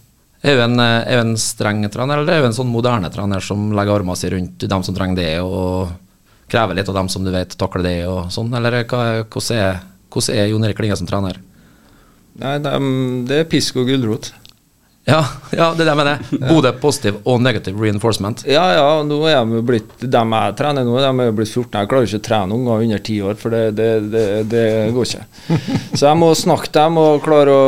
[0.46, 3.10] Er jo en, eh, er jo en streng trener, eller er jo en sånn moderne
[3.14, 5.94] trener som legger armene sine rundt dem som trenger det, og
[6.52, 8.54] krever litt av dem som du vet takler det, og sånn?
[8.54, 9.80] Eller hva, hvordan er,
[10.16, 11.42] hvordan er Jon Erik Klinge som trener?
[12.40, 14.34] Nei, dem- det er pisk og gulrot.
[15.06, 15.20] Ja,
[15.54, 16.50] ja, det er det jeg mener.
[16.50, 18.42] Både positiv og negativ reinforcement.
[18.50, 21.78] Ja, ja, nå er de blitt de jeg trener nå, de er blitt 14.
[21.78, 24.64] Jeg klarer ikke å trene unger under 10 år, for det, det, det, det
[24.96, 25.52] går ikke.
[26.00, 27.68] Så jeg må snakke dem og klare å,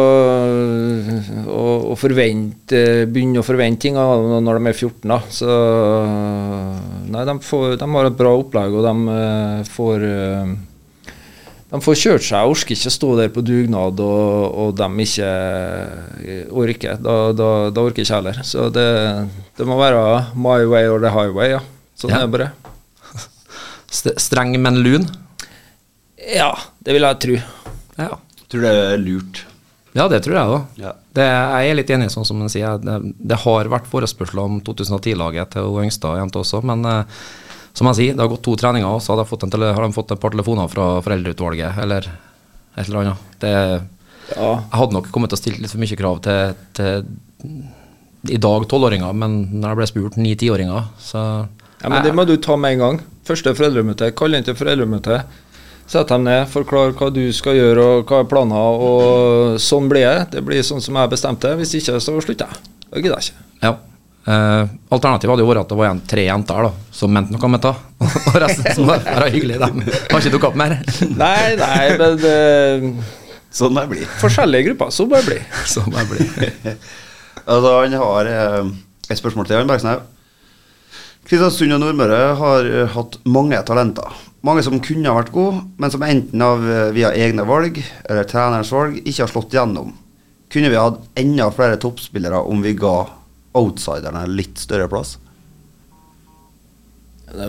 [1.46, 2.82] å, å forvente
[3.14, 5.06] Begynne å forvente ting når de er 14.
[5.08, 5.60] da Så
[7.08, 10.50] Nei, de, får, de har et bra opplegg, og de eh, får eh,
[11.68, 12.38] de får kjørt seg.
[12.40, 15.32] Jeg orker ikke stå der på dugnad og, og de ikke
[16.24, 17.00] eh, orker.
[17.04, 18.40] Da, da, da orker jeg ikke heller.
[18.48, 18.86] Så det,
[19.60, 20.04] det må være
[20.40, 21.64] my way or the highway, ja.
[22.00, 22.22] Sånn Ja.
[22.22, 22.52] er det bare.
[23.90, 25.08] St- Streng, men lun.
[26.36, 26.54] Ja,
[26.84, 27.38] det vil jeg tro.
[27.98, 28.10] Ja.
[28.48, 29.44] Tror det er lurt.
[29.98, 30.66] Ja, det tror jeg òg.
[30.78, 30.92] Ja.
[31.18, 32.78] Jeg er litt enig, sånn som han sier.
[32.84, 32.98] Det,
[33.32, 37.22] det har vært forespørsler om 2010-laget til Yngstad og jente også, men eh,
[37.78, 39.46] som jeg sier, det har gått to treninger, og så har de fått,
[39.96, 43.28] fått et par telefoner fra foreldreutvalget, eller et eller annet.
[43.44, 43.54] Det,
[44.36, 44.48] Ja.
[44.60, 47.06] jeg hadde nok kommet til å stille litt for mye krav til, til
[48.28, 51.22] i dag tolvåringer, men når jeg ble spurt ni-tiåringer, så
[51.84, 53.02] ja, Men det må du ta med en gang.
[53.28, 54.10] Første foreldremøte.
[54.18, 55.20] Kall inn til foreldremøte.
[55.88, 60.04] Sett dem ned, forklar hva du skal gjøre og hva er planer, og sånn blir
[60.08, 60.32] det.
[60.32, 61.54] Det blir sånn som jeg bestemte.
[61.60, 62.74] Hvis ikke, så slutter jeg.
[62.90, 63.46] Det gidder jeg ikke.
[63.62, 63.76] Ja.
[64.28, 67.50] Eh, alternativet hadde jo vært at det var igjen tre jenter da, som mente noe
[67.54, 67.72] med det.
[68.28, 69.60] Og resten som var bare hyggelig.
[69.62, 70.76] De har ikke dukket opp mer.
[71.24, 73.16] Nei, nei, men uh,
[73.58, 74.04] Sånn det blir.
[74.20, 74.92] forskjellige grupper.
[74.92, 75.40] Så bare bli.
[75.66, 76.76] Sånn bare blir
[77.48, 78.72] Altså, han har eh,
[79.08, 80.02] et spørsmål til, han Bergsnau.
[81.28, 84.24] Kristiansund og Nordmøre har uh, hatt mange talenter.
[84.44, 88.28] Mange som kunne ha vært gode, men som enten av uh, via egne valg eller
[88.28, 89.96] trenerens valg ikke har slått gjennom.
[90.52, 92.98] Kunne vi hatt enda flere toppspillere om vi ga
[93.58, 95.18] outsiderne litt større plass?
[97.28, 97.48] Det,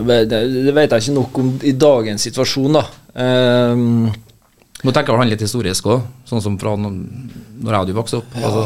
[0.75, 2.83] vet jeg ikke nok om i dagens situasjon, da.
[3.15, 4.09] Um,
[4.79, 8.35] Nå tenker jeg han litt historisk òg, sånn som fra når jeg hadde vokst opp.
[8.39, 8.61] Altså,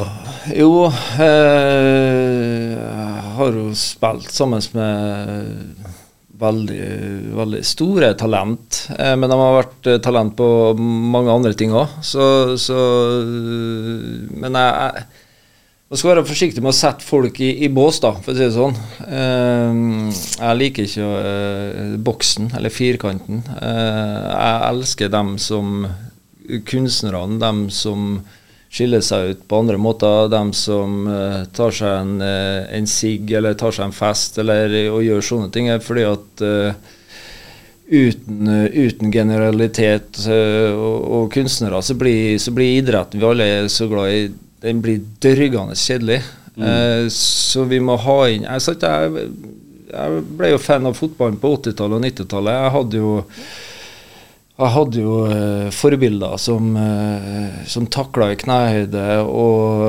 [0.54, 0.86] jo,
[1.26, 2.76] eh,
[3.38, 5.90] har jo spilt sammen med
[6.44, 6.86] veldig,
[7.40, 8.84] veldig store talent.
[8.94, 11.98] Eh, men de har vært eh, talent på mange andre ting òg.
[12.06, 12.24] Så,
[12.62, 12.78] så
[14.38, 15.08] Men jeg, jeg
[15.94, 18.42] man skal være forsiktig med å sette folk i, i bås, da, for å si
[18.42, 18.74] det sånn.
[19.06, 23.44] Uh, jeg liker ikke uh, boksen, eller firkanten.
[23.60, 25.86] Uh, jeg elsker dem som
[26.66, 28.24] kunstnerne, dem som
[28.74, 30.32] skiller seg ut på andre måter.
[30.34, 31.06] Dem som
[31.54, 35.70] tar seg en, en sigg, eller tar seg en fest, eller og gjør sånne ting.
[35.78, 36.44] Fordi at
[37.94, 43.86] uten, uten generalitet og, og kunstnere, så blir, så blir idretten vi alle er så
[43.94, 44.26] glad i,
[44.64, 46.22] den blir dørgende kjedelig.
[46.54, 49.24] Eh, så vi må ha inn Jeg, sagt, jeg,
[49.90, 52.60] jeg ble jo fan av fotballen på 80-tallet og 90-tallet.
[52.60, 53.14] Jeg hadde jo
[54.54, 59.82] jeg hadde jo eh, forbilder som, eh, som takla i knehøyde og,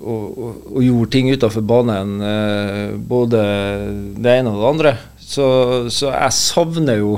[0.00, 3.42] og, og, og gjorde ting utafor banen, eh, både
[4.16, 4.94] det ene og det andre.
[5.20, 5.46] Så,
[5.92, 7.16] så jeg savner jo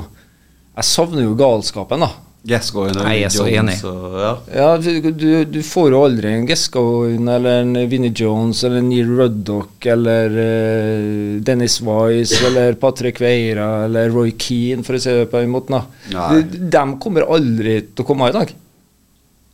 [0.79, 2.11] Jeg savner jo galskapen, da.
[2.47, 3.89] Gascoigne og Nei, jeg er så Jones enig.
[3.89, 4.29] og- ja.
[4.55, 9.09] Ja, du, du- du får jo aldri en Gascoigne eller en Vinnie Jones eller Neil
[9.17, 15.27] Ruddock eller uh, Dennis Wise eller Patrick Veira eller Roy Keane, for å si det
[15.31, 15.81] på den måten.
[16.09, 18.53] De, kommer aldri til å komme i dag.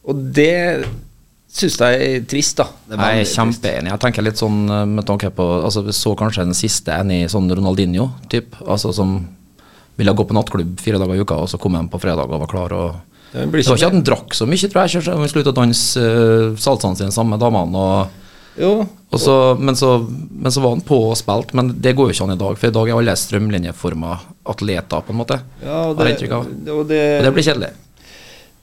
[0.06, 0.86] Og det
[1.56, 2.68] syns jeg er trist, da.
[2.92, 3.90] Er jeg er kjempeenig.
[3.94, 7.10] Jeg tenker litt sånn eh, med tanke på altså, Vi så kanskje den siste en
[7.16, 8.60] i sånn Ronaldinho-typ.
[8.68, 9.18] Altså som
[9.96, 12.42] ville gå på nattklubb fire dager i uka, og så kom han på fredag og
[12.44, 12.74] var klar.
[12.74, 15.08] og Det blir Det var ikke ikke at han drakk så mye, tror jeg.
[15.08, 17.88] Han sluttet å danse uh, salsaen sin sammen med damene.
[17.88, 18.22] Og,
[18.56, 19.98] Jo, og så, men, så,
[20.32, 22.60] men så var han på og spilte, men det går jo ikke an i dag.
[22.60, 24.14] For i dag er alle strømlinjeforma
[24.48, 25.40] atleter, på en måte.
[25.64, 26.14] ja, og det,
[26.72, 27.72] og det, Og det blir kjedelig.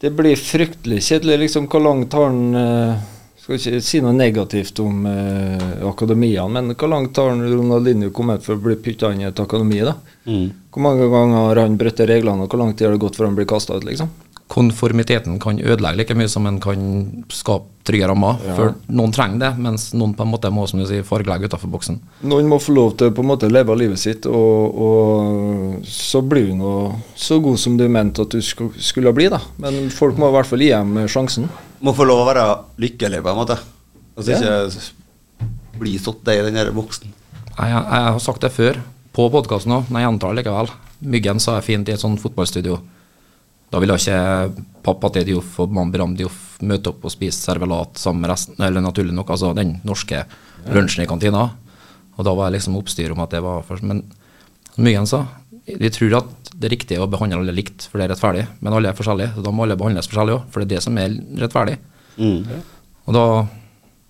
[0.00, 1.38] det blir fryktelig kjedelig.
[1.44, 3.02] liksom Hvor langt har han eh,
[3.42, 8.44] Skal ikke si noe negativt om eh, akademiene, men hvor langt har han Ronaldinho kommet
[8.44, 9.80] for å bli putta inn i et akademi?
[9.84, 9.96] da?
[10.24, 10.50] Mm.
[10.72, 13.28] Hvor mange ganger har han brutt reglene, og hvor lang tid har det gått før
[13.28, 13.84] han blir kasta ut?
[13.84, 14.08] liksom?
[14.52, 16.80] konformiteten kan ødelegge like mye som en kan
[17.32, 18.36] skape trygge rammer.
[18.54, 21.70] For noen trenger det, mens noen på en måte må som du sier, fargelegge utenfor
[21.72, 21.96] boksen.
[22.30, 26.50] Noen må få lov til på en måte leve livet sitt, og, og så blir
[26.52, 26.74] du nå
[27.18, 29.30] så god som du mente at du skulle bli.
[29.32, 29.40] da.
[29.62, 31.48] Men folk må i hvert fall gi dem sjansen.
[31.82, 32.46] Må få lov å være
[32.84, 33.58] lykkelig, på en måte.
[34.14, 34.62] Altså Ja.
[34.68, 37.08] ikke bli satt i den der boksen.
[37.56, 38.78] Jeg, jeg, jeg har sagt det før,
[39.12, 40.72] på podkasten òg, men jeg gjentar likevel.
[41.12, 42.78] Myggen sa jeg fint i et sånt fotballstudio.
[43.72, 44.16] Da ville ikke
[44.84, 48.58] pappa til Dioff og mamma Bram Dioff møte opp og spise servelat sammen med resten,
[48.60, 50.24] eller naturlig nok, altså den norske
[50.72, 51.48] lunsjen i kantina.
[52.16, 53.86] Og da var jeg liksom oppstyr om at det var først.
[53.88, 54.04] Men
[54.76, 55.24] Myggen sa,
[55.66, 58.44] vi tror at det er riktig å behandle alle likt, for det er rettferdig.
[58.60, 60.84] Men alle er forskjellige, så da må alle behandles forskjellig òg, for det er det
[60.84, 61.76] som er rettferdig.
[63.08, 63.24] Og da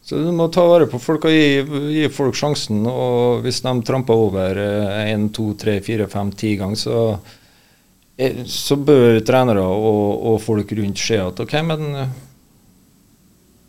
[0.03, 1.63] Så du må ta vare på folk og gi,
[1.95, 2.83] gi folk sjansen.
[2.91, 4.59] Og hvis de tramper over
[5.07, 7.05] én, to, tre, fire, fem, ti ganger, så,
[8.19, 12.15] eh, så bør trenere og, og folk rundt se at OK, men eh,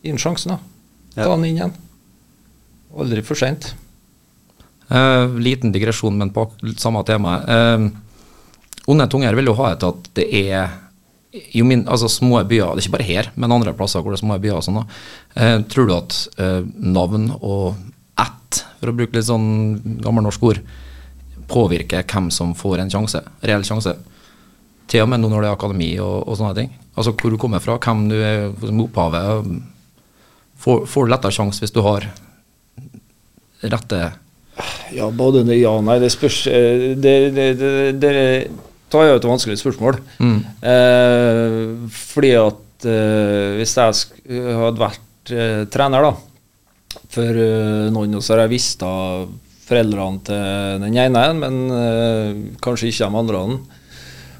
[0.01, 0.59] gi ham sjansen, da.
[1.13, 1.75] Ta han inn igjen.
[2.97, 3.69] Aldri for seint.
[4.89, 7.37] Uh, liten digresjon, men på samme tema.
[7.45, 7.85] Uh,
[8.89, 10.73] onde tunger vil jo ha et at det er
[11.33, 14.19] jo min, altså små byer, det er ikke bare her, men andre plasser hvor det
[14.19, 14.79] er små byer og sånn,
[15.33, 17.73] eh, tror du at eh, navn og
[18.21, 20.61] ett, for å bruke litt sånn gammelnorsk ord,
[21.49, 23.95] påvirker hvem som får en sjanse, reell sjanse?
[24.89, 26.73] Til og med nå når det er akademi og, og sånne ting.
[26.93, 28.51] Altså hvor du kommer fra, hvem du er
[28.83, 29.47] opphavet.
[30.63, 32.05] Får, får du lettere sjanse hvis du har
[33.63, 34.01] rette
[34.93, 35.97] Ja, både ja og nei.
[36.03, 37.71] Det spørs det, Det, det,
[38.03, 38.13] det,
[38.93, 39.97] det var jo et vanskelig spørsmål.
[40.73, 41.57] Eh,
[41.97, 46.13] fordi at eh, hvis jeg hadde vært eh, trener, da,
[47.13, 49.27] for eh, noen, så har jeg visst av
[49.63, 53.43] foreldrene til den ene, men eh, kanskje ikke de andre.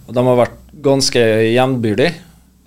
[0.04, 2.14] Og de har vært ganske jevnbyrdige.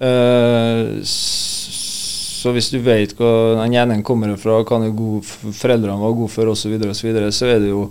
[0.01, 4.81] Eh, så hvis du vet hvor den ene kommer fra, hva
[5.57, 7.87] foreldrene var gode for osv., så, videre, og så, videre, så er det jo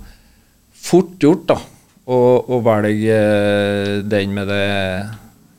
[0.86, 1.58] fort gjort da,
[2.06, 4.66] å, å velge eh, den med det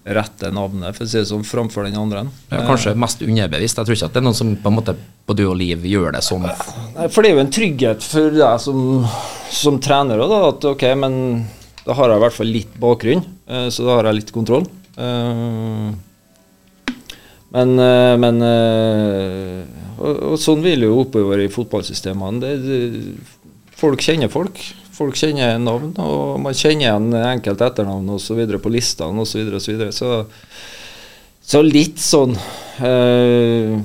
[0.06, 2.22] rette navnet, for å si det sånn, framfor den andre.
[2.52, 3.80] Ja, kanskje mest underbevisst.
[3.80, 4.94] Jeg tror ikke at det er noen som på en måte
[5.26, 6.46] på du og liv gjør det sånn.
[6.46, 8.80] Nei, for det er jo en trygghet for deg som,
[9.50, 11.16] som trener òg, at ok, men
[11.82, 14.68] da har jeg i hvert fall litt bakgrunn, eh, så da har jeg litt kontroll.
[14.94, 15.90] Eh,
[17.56, 19.60] men, eh, men eh,
[19.96, 22.42] og, og sånn vil jo oppover i fotballsystemene.
[22.42, 24.60] Det, det, folk kjenner folk.
[24.96, 28.40] Folk kjenner navn, og man kjenner igjen enkelt etternavn osv.
[28.62, 29.34] på listene osv.
[29.34, 29.92] Så, videre, og så, videre.
[29.92, 30.24] så
[31.46, 32.32] så litt sånn
[32.82, 33.76] eh,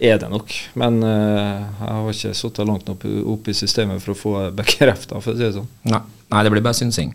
[0.00, 0.54] er det nok.
[0.80, 5.20] Men eh, jeg har ikke sittet langt opp, opp i systemet for å få bekrefta,
[5.20, 5.68] for å si det sånn.
[5.92, 6.00] Nei,
[6.32, 7.12] nei det blir bare synsing.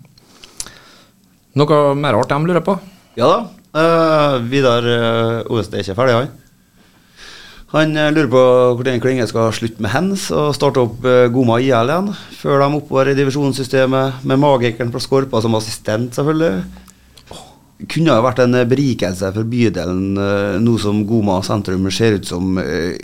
[1.57, 2.77] Noe mer rart de lurer på?
[3.17, 3.39] Ja da.
[3.69, 6.29] Uh, Vidar uh, Olestad er ikke ferdig, han.
[7.75, 8.43] Han eh, lurer på
[8.79, 12.11] hvor Klinge skal slutte med hens og starte opp uh, Goma IL igjen.
[12.39, 16.63] Før de oppover i divisjonssystemet med magikeren fra Skorpa som assistent, selvfølgelig.
[17.87, 22.27] Kunne jo vært en eh, berikelse for bydelen eh, nå som Goma sentrum ser ut
[22.27, 22.97] som eh,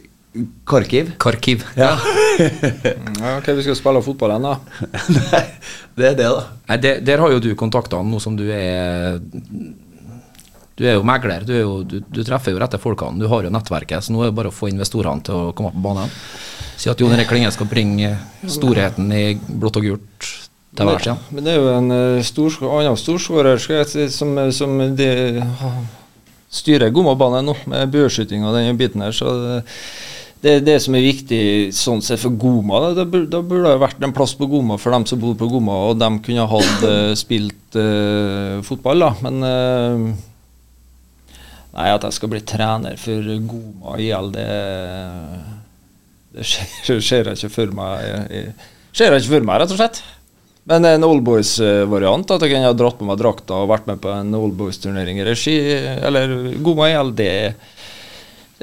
[0.68, 1.14] Kharkiv.
[1.22, 1.64] Kharkiv.
[1.80, 1.94] Ja.
[2.36, 4.52] Ja, ok, Vi skal spille fotball ennå.
[5.16, 5.44] Nei,
[5.96, 6.42] det er det, da.
[6.68, 9.22] Nei, det, der har jo du kontakta nå som du er
[10.76, 11.46] Du er jo megler.
[11.48, 13.22] Du, er jo, du, du treffer jo rette folkene.
[13.22, 15.72] Du har jo nettverket, så nå er det bare å få investorene til å komme
[15.76, 16.12] på banen.
[16.76, 18.10] Si at Jon Erik Klinge skal bringe
[18.52, 20.32] storheten i blått og gult
[20.76, 21.22] til værs igjen.
[21.32, 25.08] Men det er jo en uh, stor, annen storskårer jeg si, som, som de,
[25.62, 25.72] ha-
[26.52, 29.16] styrer Gommabanen nå, med bueskyting og den biten her.
[29.16, 29.64] så det,
[30.44, 31.42] det er det som er viktig
[31.74, 32.84] sånn sett for Goma.
[32.84, 35.48] Da, da, da burde det vært en plass på Goma for dem som bor på
[35.56, 39.14] Goma, og de kunne hatt eh, spilt uh, fotball, da.
[39.26, 40.12] Men eh,
[41.76, 44.46] Nei, at jeg skal bli trener for Goma IL, det,
[46.36, 48.06] det ser, ser jeg ikke for meg.
[48.32, 48.54] Jeg,
[48.96, 50.00] ser jeg ikke for meg, rett og slett.
[50.66, 54.10] Men en oldboys-variant, at jeg kunne ha dratt på meg drakta og vært med på
[54.16, 55.58] en oldboys-turnering i regi,
[56.00, 57.30] eller Goma IL, det,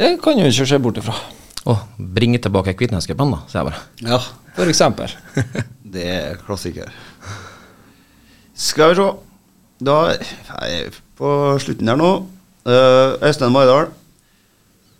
[0.00, 1.14] det kan jo ikke se bort ifra.
[1.68, 1.76] Å,
[2.16, 3.84] bringe tilbake Kvitnescupen, da, sier jeg bare.
[4.08, 4.22] Ja.
[4.56, 5.12] For eksempel.
[5.92, 6.88] Det er klassiker.
[8.56, 9.08] Skal vi se.
[9.84, 11.28] Da er jeg på
[11.60, 12.12] slutten her nå.
[12.62, 13.88] Eh, Øystein Maridal.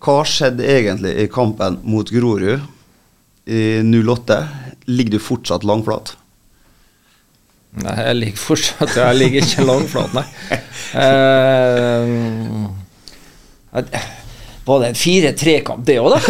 [0.03, 2.59] Hva skjedde egentlig i kampen mot Grorud
[3.47, 4.49] i 08?
[4.91, 6.17] Ligger du fortsatt langflat?
[7.79, 10.25] Nei, jeg ligger fortsatt Jeg ligger ikke langflat, nei.
[10.93, 12.69] Uh,
[14.67, 16.19] var det en fire-tre-kamp, det òg, da?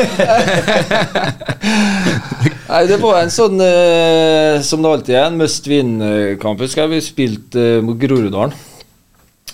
[2.69, 6.61] Nei, det var en sånn uh, som det alltid er, en must win-kamp.
[6.63, 8.53] Husker jeg vi spilte uh, mot Groruddalen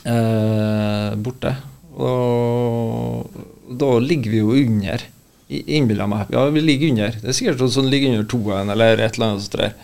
[0.09, 1.57] eh, borte.
[1.99, 3.39] Og
[3.79, 5.05] da ligger vi jo under,
[5.49, 6.31] innbiller meg.
[6.35, 7.17] Ja, vi ligger under.
[7.21, 9.75] Det er sikkert sånn som ligger under toen eller et eller annet sånt der.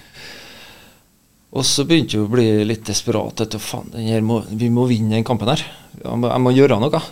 [1.55, 3.45] Og så begynte jeg å bli litt desperat.
[3.45, 3.93] Etter, faen,
[4.27, 5.63] må, vi må vinne den kampen her.
[6.01, 7.03] Jeg må, jeg må gjøre noe.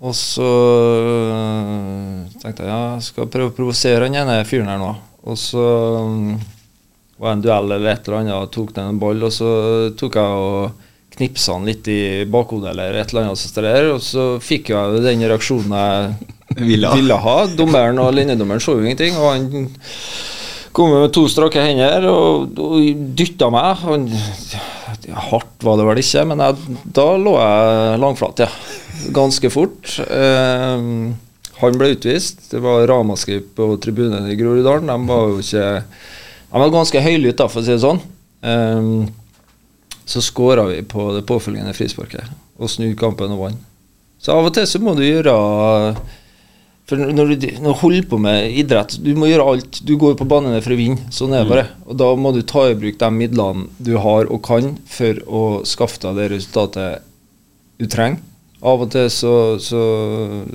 [0.00, 0.48] Og så
[1.28, 4.94] øh, tenkte jeg ja, jeg skal prøve å provosere han ene fyren her nå.
[5.28, 5.64] Og så
[6.00, 6.44] øh,
[7.20, 9.50] var det en duell eller et eller annet, og tok den en ball, og så
[10.00, 10.86] tok jeg og
[11.16, 15.24] knipsa han litt i bakhodet eller et eller annet der, og så fikk jeg den
[15.26, 16.90] reaksjonen jeg Ville.
[16.96, 17.36] ville ha.
[17.54, 19.66] Dommeren og linjedommeren så jo ingenting, og han
[20.74, 23.84] kom med to strake hender og, og dytta meg.
[23.86, 24.08] Og,
[25.30, 28.50] hardt var det vel ikke, men jeg, da lå jeg langflat, ja.
[29.14, 29.94] Ganske fort.
[30.04, 30.88] Eh,
[31.60, 32.42] han ble utvist.
[32.50, 34.90] Det var ramaskrik på tribunen i Groruddalen.
[34.90, 35.68] De var jo ikke
[36.50, 38.02] De var ganske høylytte, for å si det sånn.
[38.42, 38.92] Eh,
[40.10, 43.68] så skåra vi på det påfølgende frisparket og snudde kampen og vant.
[44.20, 45.34] Så av og til så må du gjøre
[46.90, 49.78] for når du, når du holder på med idrett, du må gjøre alt.
[49.86, 51.04] Du går på banen for å vinne.
[51.14, 51.66] Sånn er det bare.
[51.86, 55.44] Og da må du ta i bruk de midlene du har og kan for å
[55.68, 57.06] skaffe deg det resultatet
[57.78, 58.18] du trenger.
[58.66, 59.84] Av og til så, så,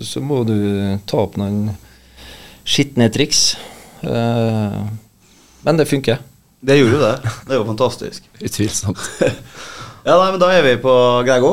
[0.04, 0.60] så må du
[1.08, 1.72] ta opp noen
[2.68, 3.56] skitne triks.
[4.04, 4.80] Eh,
[5.66, 6.20] men det funker.
[6.66, 7.32] Det gjorde jo det.
[7.46, 8.30] Det er jo fantastisk.
[8.48, 9.02] Utvilsomt.
[10.06, 10.94] Ja, nei, men da er vi på
[11.28, 11.52] Grego.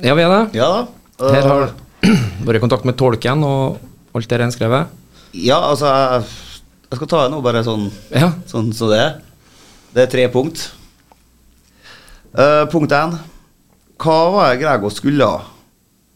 [0.00, 0.42] Ja, vi er det.
[0.58, 1.30] Ja da.
[1.34, 1.70] Her har
[2.46, 3.80] vært i kontakt med tolken og
[4.16, 4.92] alt det renskrevet.
[5.36, 6.28] Ja, altså jeg,
[6.90, 8.32] jeg skal ta nå bare sånn Ja.
[8.50, 9.18] Sånn som det er.
[9.94, 10.68] Det er tre punkt.
[12.34, 13.16] Uh, punkt én.
[14.00, 15.30] Hva var det Grego skulle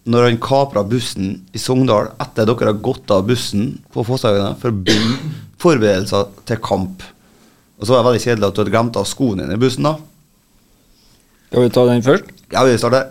[0.04, 4.76] når han kapra bussen i Sogndal etter dere har gått av bussen på Fosshaugene for
[5.64, 7.04] forberedelser til kamp?
[7.84, 9.84] Og så var det veldig kjedelig at du hadde glemt av skoene dine i bussen,
[9.84, 9.98] da.
[11.50, 12.30] Skal vi ta den først?
[12.48, 13.10] Ja, vi starter.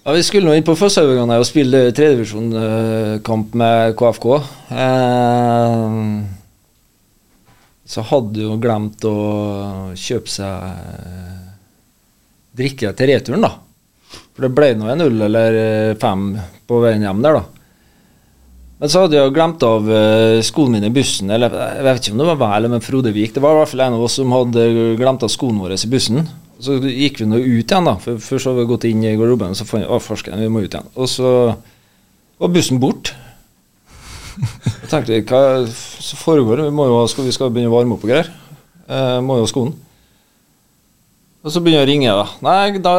[0.00, 4.26] Ja, Vi skulle nå inn på Fosshaugane og spille tredjevisjonskamp med KFK.
[4.72, 5.92] Eh,
[7.84, 9.14] så hadde jo glemt å
[9.92, 10.56] kjøpe seg
[12.56, 13.52] drikke til returen, da.
[14.32, 16.30] For det ble nå en null eller eh, fem
[16.64, 17.59] på veien hjem der, da.
[18.80, 21.28] Men så hadde jeg glemt av uh, skoene mine i bussen.
[21.32, 23.34] Eller jeg vet ikke om det var meg med Frode Vik.
[23.36, 25.90] Det var i hvert fall en av oss som hadde glemt av skoene våre i
[25.92, 26.24] bussen.
[26.60, 27.96] Så gikk vi nå ut igjen, da.
[28.00, 30.64] For Først hadde vi gått inn i garderoben, så fant vi å, farsken, vi må
[30.64, 30.88] ut igjen.
[30.96, 31.30] Og så
[32.40, 33.12] var bussen bort.
[34.40, 36.64] Jeg tenkte hva som foregår?
[36.64, 38.32] Vi, må jo, skal, vi skal begynne å varme opp og greier.
[38.88, 39.74] Eh, må jo ha skoen.
[41.40, 42.14] Og så begynner jeg å ringe.
[42.18, 42.94] da Nei, da,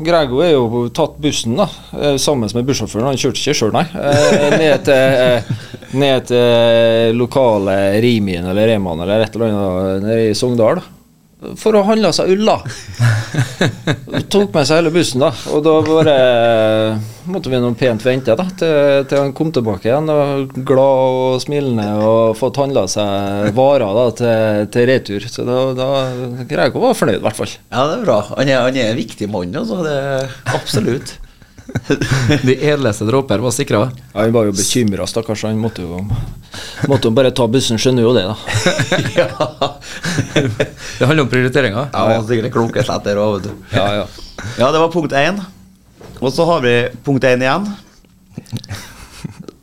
[0.00, 3.10] Grego er jo tatt bussen da eh, sammen med bussjåføren.
[3.10, 3.84] Han kjørte ikke sjøl, nei.
[3.92, 5.50] Eh, ned til, eh,
[6.00, 10.80] ned til lokale Rimien eller Reman eller et eller annet nede i Sogndal.
[11.60, 12.56] For å handle seg ull, da.
[14.32, 15.30] Tok med seg hele bussen, da.
[15.54, 16.16] Og da bare
[17.30, 20.10] måtte vi noe pent vente da til, til han kom tilbake igjen.
[20.12, 25.28] Og glad og smilende og fått handla seg varer da til, til retur.
[25.30, 25.90] Så da, da
[26.74, 27.54] å var fornøyd, i hvert fall.
[27.70, 28.20] Ja, det er bra.
[28.34, 29.82] Han er, han er en viktig mann, altså.
[29.86, 29.96] Det
[30.56, 31.16] absolutt.
[32.46, 33.82] De edleste dråper var sikra.
[34.12, 35.44] Ja, Han var jo bekymra, stakkars.
[35.48, 36.00] Han måtte jo,
[36.90, 38.36] måtte jo bare ta bussen, skjønner jo det, da.
[39.20, 39.28] ja.
[40.34, 41.90] Det handler om prioriteringer.
[41.92, 42.24] Ja, ja.
[42.26, 43.54] sikkert en klokkeslett òg, vet du.
[43.76, 44.08] Ja, ja.
[44.60, 45.40] Ja, det var punkt én.
[46.20, 47.70] Og så har vi punkt én igjen.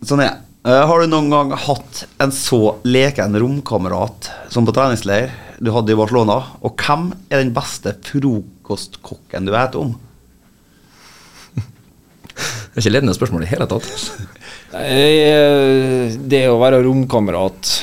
[0.03, 5.33] Sånn er Eh, Har du noen gang hatt en så leken romkamerat som på treningsleir
[5.59, 6.37] du hadde i Barcelona?
[6.63, 9.97] Og hvem er den beste frokostkokken du vet om?
[12.74, 13.86] Det er ikke ledende spørsmål i hele tatt.
[14.74, 17.74] Eh, Det å være romkamerat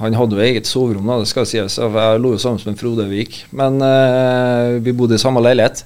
[0.00, 1.76] Han hadde jo eget soverom, da, det skal sies.
[1.78, 3.44] Jeg lå jo sammen med Frode Vik.
[3.54, 5.84] Men eh, vi bodde i samme leilighet.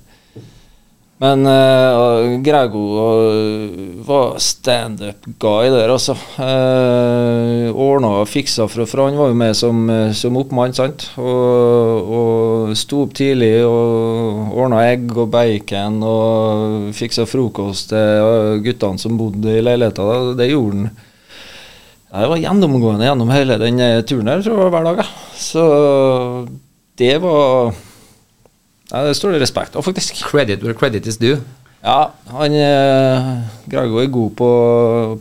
[1.17, 6.13] Men uh, Grego uh, var standup-guy der, altså.
[6.37, 11.09] Uh, ordna og fiksa fra, for han var jo med som, eh, som oppmann, sant.
[11.17, 19.01] Og, og sto opp tidlig og ordna egg og bacon og fiksa frokost til guttene
[19.01, 20.37] som bodde i leiligheta.
[20.37, 21.05] Det gjorde han.
[22.13, 25.03] Ja, det var gjennomgående gjennom hele den eh, turen her, tror jeg, hver dag.
[25.03, 25.09] Ja.
[25.37, 25.65] Så
[26.97, 27.75] det var
[28.91, 30.23] Ja, det står det respekt av, faktisk.
[30.31, 31.41] Credit where credit is due.
[31.87, 33.27] Ja, han eh,
[33.71, 34.49] Grego er god på,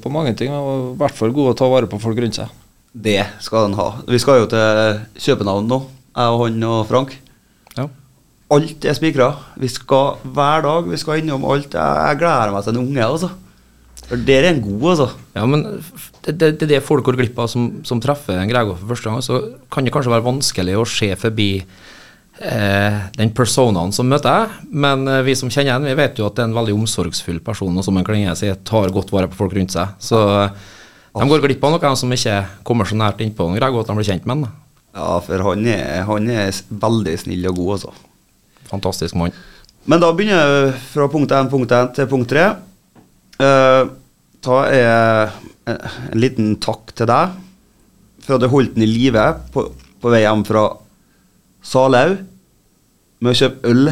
[0.01, 2.53] på mange ting, og i hvert fall god å ta vare på folk rundt seg.
[2.95, 3.87] Det skal han ha.
[4.07, 5.81] Vi skal jo til København nå,
[6.15, 7.15] jeg og han og Frank.
[7.75, 7.89] Ja.
[8.55, 9.31] Alt er spikra.
[9.59, 10.87] Vi skal hver dag.
[10.89, 11.73] Vi skal innom alt.
[11.75, 13.31] Jeg, jeg gleder meg til en unge, altså.
[14.05, 15.09] For der er en god, altså.
[15.35, 18.49] Ja, men det, det, det er det folk går glipp av som, som treffer en
[18.49, 19.25] Grego for første gang.
[19.25, 19.41] Så
[19.73, 21.49] kan det kanskje være vanskelig å se forbi
[22.39, 26.27] eh, den personaen som møter jeg, men eh, vi som kjenner ham, vi vet jo
[26.27, 29.29] at det er en veldig omsorgsfull person, og som en klinge sier, tar godt vare
[29.31, 29.95] på folk rundt seg.
[30.03, 30.67] Så eh,
[31.15, 33.97] de går glipp av noe som ikke kommer så nært innpå Greg, og at de
[33.99, 34.61] blir kjent med ham.
[34.95, 37.95] Ja, for han er, han er veldig snill og god, altså.
[38.69, 39.35] Fantastisk mann.
[39.85, 42.45] Men da begynner jeg fra punkt 1, punkt 1 til punkt 3.
[43.35, 43.91] Uh,
[44.45, 45.35] da er
[45.67, 47.35] en, en liten takk til deg
[48.25, 49.67] for at du holdt den i live på,
[50.01, 50.65] på vei hjem fra
[51.65, 52.17] Salau
[53.23, 53.89] med å kjøpe øl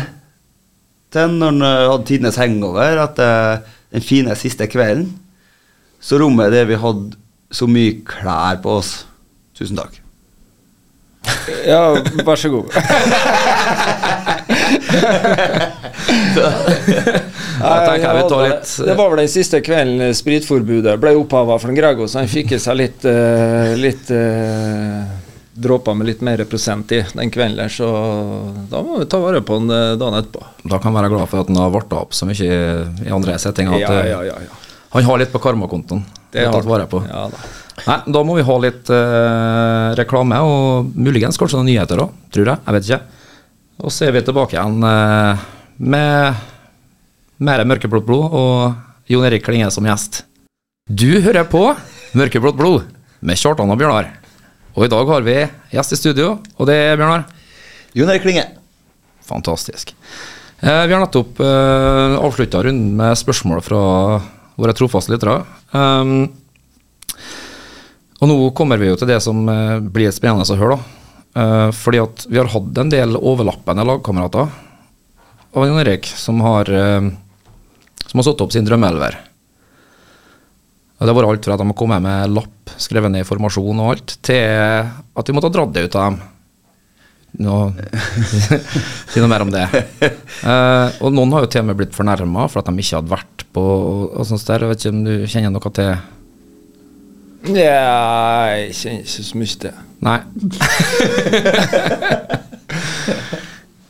[1.14, 3.64] til når han eh, hadde tidenes hangover etter
[3.94, 5.10] den fine siste kvelden.
[6.04, 7.18] Så rommet der vi hadde
[7.54, 9.04] så mye klær på oss.
[9.58, 10.00] Tusen takk.
[11.64, 11.96] Ja,
[12.28, 12.68] vær så god.
[17.64, 18.24] Tenker jeg vi
[18.88, 22.32] Det var vel den siste kvelden eh, spritforbudet ble opphava for Gregor, Grego, så han
[22.32, 25.04] fikk i seg litt, eh, litt eh,
[25.54, 27.88] dråper med litt mer prosent i den kvelden der, så
[28.72, 30.44] da må vi ta vare på han eh, dagen etterpå.
[30.66, 32.38] Da kan man være glad for at han har varta opp så mye
[33.06, 33.76] i, andre settinger.
[33.78, 34.62] At, Ja, eh, ja, ja.
[34.94, 36.04] Han har litt på karmakontoen.
[36.34, 37.02] Det har tatt vare på.
[37.10, 37.44] Ja, da.
[37.88, 42.52] Nei, da må vi ha litt eh, reklame, og muligens kanskje noen nyheter òg, tror
[42.52, 42.62] jeg.
[42.66, 43.22] Jeg vet ikke.
[43.84, 45.46] Og så er vi tilbake igjen eh,
[45.82, 46.44] med
[47.44, 50.24] mer mørkeblått blod og Jon Erik Klinge som gjest.
[50.88, 51.64] Du hører på
[52.14, 52.86] Mørkeblått blod
[53.26, 54.12] med Kjartan og Bjørnar.
[54.74, 55.36] Og i dag har vi
[55.74, 57.28] gjest i studio, og det er Bjørnar.
[57.94, 58.46] Jon Erik Klinge.
[59.28, 59.94] Fantastisk.
[60.60, 63.82] Eh, vi har nettopp eh, avslutta runden med spørsmål fra
[64.58, 65.44] våre trofaste lyttere.
[65.74, 66.32] Um,
[68.24, 71.02] og nå kommer vi jo til det som eh, blir spennende å høre, da.
[71.34, 74.48] Eh, fordi at vi har hatt en del overlappende lagkamerater
[75.54, 77.12] av Jon Erik som har eh,
[78.06, 79.16] Som har satt opp sin drømmeelver.
[81.00, 83.90] Det har vært alt fra at de har kommet med lapp, skrevet ned informasjon og
[83.94, 86.22] alt, til at vi måtte ha dratt det ut av dem.
[87.44, 87.56] Nå
[89.10, 89.64] Si noe mer om det.
[90.04, 93.14] Eh, og noen har jo til og med blitt fornærma for at de ikke hadde
[93.14, 93.64] vært på
[94.12, 94.66] og sånt der.
[94.66, 95.94] Jeg vet ikke om du kjenner noe til
[97.44, 99.74] Nja, jeg kjenner ikke så mye til.
[100.08, 100.20] Nei.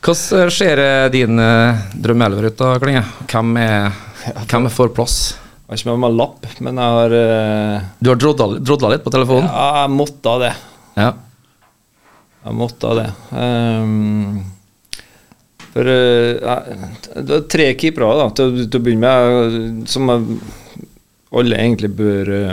[0.04, 0.82] Hvordan ser
[1.14, 3.04] din uh, drømmeelver ut, da, Klinge?
[3.30, 3.94] Hvem er
[4.50, 5.16] hvem får plass?
[5.64, 9.12] Jeg har ikke med meg lapp, men jeg har uh, Du har drodla, litt på
[9.14, 9.46] telefonen?
[9.48, 10.50] Ja, jeg måtte det.
[11.00, 11.06] Ja.
[12.44, 13.06] Jeg måtte det.
[13.32, 14.42] Um,
[15.72, 16.68] for uh,
[17.16, 20.38] Det er tre keepere da, til, til å begynne med, eh, som jeg-
[21.34, 22.28] alle egentlig bør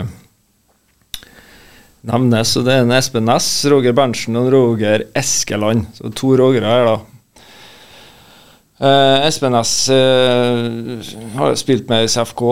[2.08, 2.56] nevnes.
[2.58, 5.84] Og det er en Espen Næss, Roger Berntsen og Roger Eskeland.
[6.00, 6.96] Så to Rogere her, da.
[8.82, 10.96] Uh, Espen Næss uh,
[11.36, 12.46] har spilt med i CFK.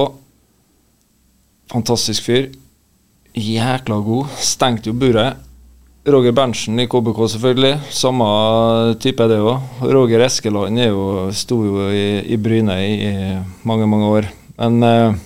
[1.71, 2.51] Fantastisk fyr.
[3.37, 4.27] Jækla god.
[4.43, 5.39] Stengte jo buret.
[6.11, 7.75] Roger Berntsen i KBK, selvfølgelig.
[7.93, 8.27] Samme
[9.03, 9.83] type det òg.
[9.85, 13.13] Roger Eskeland er jo, sto jo i, i Bryne i, i
[13.69, 14.31] mange, mange år.
[14.59, 15.19] Men eh,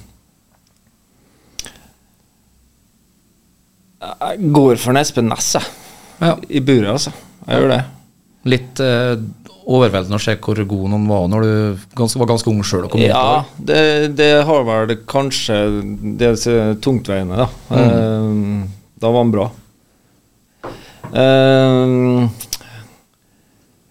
[4.03, 5.71] jeg går for en Espen Næss, jeg.
[6.21, 6.35] ja.
[6.51, 7.15] I buret, altså.
[7.47, 7.83] Jeg gjør det.
[8.51, 9.17] Litt eh,
[9.65, 13.45] overveldende å se hvor god noen var når du ganske, var ganske ung sjøl Ja,
[13.57, 15.61] det, det har vel kanskje
[16.21, 16.35] det
[16.85, 17.79] tungtveiende, da.
[17.79, 18.67] Eh,
[19.01, 19.51] da var han bra.
[21.15, 22.27] Uh,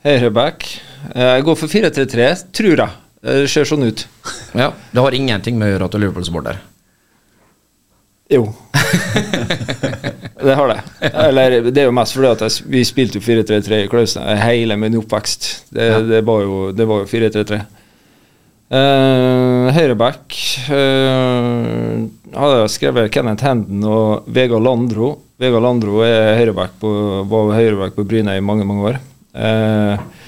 [0.04, 0.66] Høyreback.
[1.14, 3.00] Eh, jeg går for 4-3-3, tror jeg.
[3.24, 4.06] Det ser sånn ut.
[4.54, 6.60] Ja, Det har ingenting med å gjøre at du er Liverpool-supporter.
[8.34, 8.44] Jo.
[10.44, 10.80] det har det.
[11.10, 14.78] Eller det er jo mest fordi at jeg, vi spilte jo 4-3-3 i Klausen hele
[14.80, 15.50] min oppvekst.
[15.74, 17.62] Det, det var jo, jo 4-3-3.
[18.74, 20.34] Uh, Høyreback
[20.74, 22.00] uh,
[22.34, 25.12] hadde jeg skrevet Kenneth Henden og Vegard Landro.
[25.42, 26.90] Vegard Landro er høyreback på,
[27.30, 29.00] var høyreback på Bryne i mange, mange år.
[29.34, 30.24] Uh,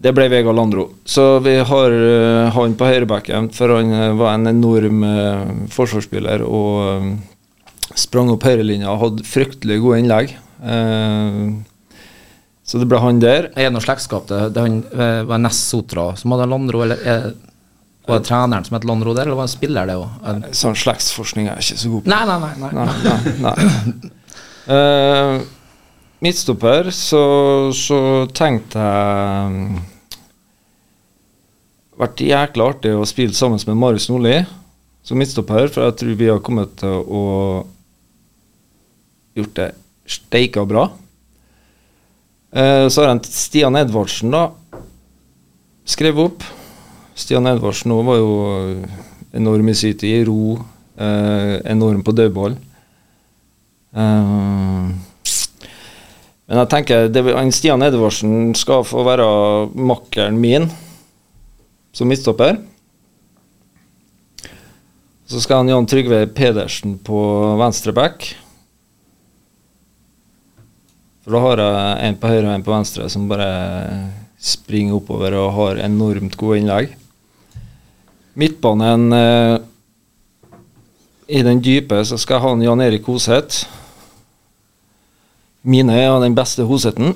[0.00, 0.86] det ble Vegard Landro.
[1.04, 6.44] Så vi har uh, han på høyrebacken, for han eh, var en enorm uh, forsvarsspiller
[6.46, 7.10] og eh,
[8.00, 10.32] sprang opp høyrelinja og hadde fryktelig gode innlegg.
[10.60, 11.50] Eh,
[12.70, 13.50] så det ble han der.
[13.56, 17.00] Er det noe slektskap til det han eh, var Ness Sotra som hadde Landro, eller
[17.02, 17.30] er,
[18.06, 20.52] var det treneren som het Landro der, eller var det en spiller, det òg?
[20.56, 22.12] Sånn slektsforskning er jeg ikke så god på.
[22.12, 22.52] Nei, nei, nei.
[22.60, 22.72] nei.
[22.78, 23.54] Nei, nei,
[24.00, 24.16] nei.
[24.70, 25.40] Uh,
[26.22, 27.22] midtstopper, så,
[27.74, 28.00] så
[28.36, 29.86] tenkte jeg
[32.00, 34.38] Vært jækla artig å spille sammen med Marius Nordli
[35.04, 37.24] som midtstopper, for jeg tror vi har kommet til å
[39.42, 39.70] gjort det
[40.10, 40.88] steika bra.
[42.52, 44.50] Eh, så har han Stian Edvardsen, da.
[45.86, 46.46] Skrevet opp.
[47.14, 48.32] Stian Edvardsen var jo
[49.36, 50.58] enorm i sitt i ro.
[51.00, 52.58] Eh, enorm på dødball.
[53.94, 54.90] Eh,
[56.50, 57.22] Men jeg tenker det,
[57.54, 59.26] Stian Edvardsen skal få være
[59.70, 60.66] makkeren min
[61.94, 62.58] som midtstopper.
[65.30, 67.20] Så skal han Jan Trygve Pedersen på
[67.60, 68.32] venstre back.
[71.30, 73.50] For da har jeg en på høyre og en på venstre som bare
[74.42, 76.96] springer oppover og har enormt gode innlegg.
[78.34, 79.54] Midtbanen eh,
[81.30, 83.62] I den dype så skal jeg ha en Jan Erik Hoseth.
[85.62, 87.14] Mine er den beste Hoseten.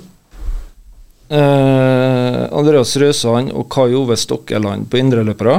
[1.26, 5.58] Eh, Andreas Røsand og Kai Ove Stokkeland på indreløpere.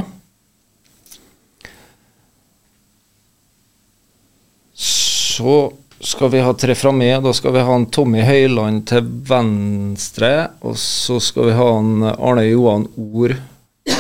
[4.80, 5.66] Så
[6.00, 7.08] skal vi ha tre framme.
[7.22, 10.32] Da skal vi ha en Tommy Høiland til venstre.
[10.66, 13.38] Og så skal vi ha en Arne Johan Ord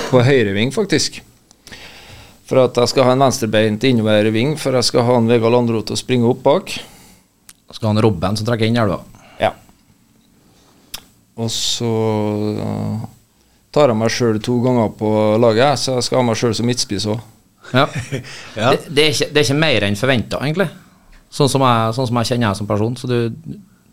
[0.09, 1.21] på høyreving, faktisk.
[2.45, 5.81] For at jeg skal ha en venstrebeint innoverving, for jeg skal ha en Vegard Landro
[5.81, 6.75] til å springe opp bak.
[7.73, 8.99] Skal ha en Robben som trekker inn elva.
[9.41, 9.55] Ja.
[11.41, 11.89] Og så
[13.75, 15.09] tar jeg meg sjøl to ganger på
[15.41, 17.23] laget, så jeg skal ha meg sjøl som midtspiss òg.
[17.73, 17.87] Ja.
[18.55, 18.71] Ja.
[18.71, 20.69] Det, det, er ikke, det er ikke mer enn forventa, egentlig.
[21.35, 22.93] Sånn som, jeg, sånn som jeg kjenner jeg som person.
[22.95, 23.17] Så du,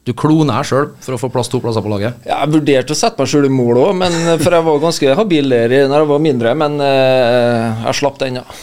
[0.07, 2.21] du kloner deg sjøl for å få plass to plasser på laget.
[2.27, 4.05] Jeg vurderte å sette meg sjøl i mål òg,
[4.45, 6.55] for jeg var ganske habil der når jeg var mindre.
[6.63, 8.47] Men eh, jeg slapp den, ja.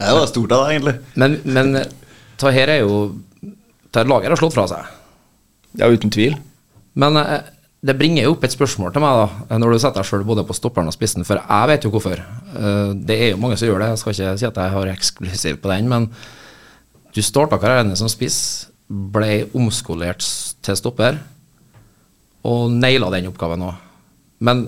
[0.00, 0.94] Det var stort av deg, egentlig.
[1.20, 1.74] Men, men
[2.40, 3.00] ta her er jo
[3.90, 4.86] Dette laget har slått fra seg.
[5.80, 6.36] Ja, uten tvil.
[7.00, 7.40] Men eh,
[7.82, 9.18] det bringer jo opp et spørsmål til meg,
[9.50, 11.92] da, når du setter deg sjøl både på stopperen og spissen, for jeg vet jo
[11.94, 12.22] hvorfor.
[12.54, 14.92] Eh, Det er jo mange som gjør det, jeg skal ikke si at jeg har
[14.94, 16.06] eksklusiv på den, men
[17.14, 20.24] du starta karrieren som spiss, ble omskolert
[20.64, 21.18] til stopper,
[22.46, 23.74] og naila den oppgaven òg.
[24.46, 24.64] Men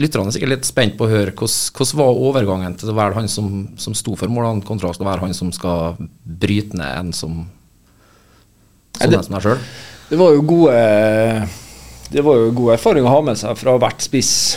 [0.00, 3.30] lytterne er sikkert litt spent på å høre hvordan, var overgangen til å være han
[3.30, 3.50] som,
[3.80, 7.44] som sto for målene, kontra å være han som skal bryte ned en som
[8.94, 9.62] Sånn det- som deg sjøl?
[10.08, 11.48] Det var jo gode
[12.12, 14.56] Det var jo god erfaring å ha med seg fra hvert spiss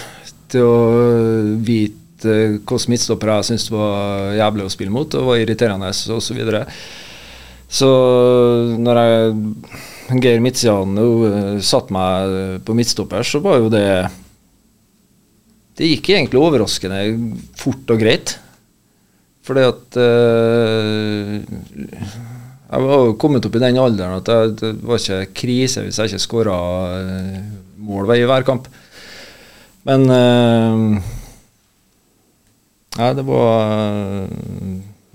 [0.51, 5.91] til å vite hvilke midtstoppere jeg syntes var jævlig å spille mot og var irriterende
[5.91, 6.18] osv.
[6.24, 6.63] Så, videre.
[7.70, 7.91] så
[8.78, 13.88] når jeg Geir Midtsian nå eh, satte meg på midtstopper, så var jo det
[15.78, 17.01] Det gikk egentlig overraskende
[17.59, 18.38] fort og greit.
[19.45, 21.38] Fordi at uh,
[22.68, 26.24] jeg var kommet opp i den alderen at det, var ikke krise hvis jeg ikke
[26.26, 26.57] skåra
[27.78, 28.68] mål i hver kamp.
[29.88, 31.13] Men eh,
[32.98, 34.28] Ja, det var,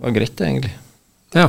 [0.03, 0.73] var greit, det, egentlig.
[1.35, 1.49] Ja.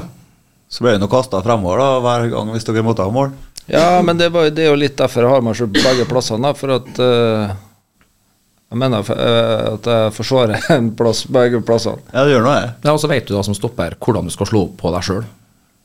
[0.73, 3.33] Så ble det kasta fremover da, hver gang hvis dere måtte ha mål.
[3.69, 6.07] Ja, men det, var, det er jo litt derfor jeg har meg selv på begge
[6.09, 6.51] plassene.
[6.57, 7.53] For at uh,
[8.73, 12.01] Jeg mener uh, at jeg forsvarer en plass begge plassene.
[12.09, 12.73] Ja, det gjør noe, jeg.
[12.83, 15.07] Ja, og så vet du da som stopper hvordan du skal slå opp på deg
[15.07, 15.23] sjøl.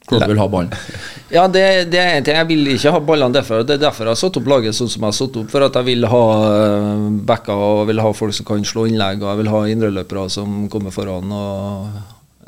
[0.08, 0.74] Hvordan du vil ha ballen.
[1.28, 2.38] Ja, det, det er en ting.
[2.38, 3.60] Jeg vil ikke ha ballene derfor.
[3.60, 5.50] Det er derfor jeg har satt opp laget sånn som jeg har satt opp.
[5.52, 8.86] For at jeg vil ha eh, backer og jeg vil ha folk som kan slå
[8.88, 11.34] innlegg, og jeg vil ha indreløpere som kommer foran.
[11.36, 11.98] og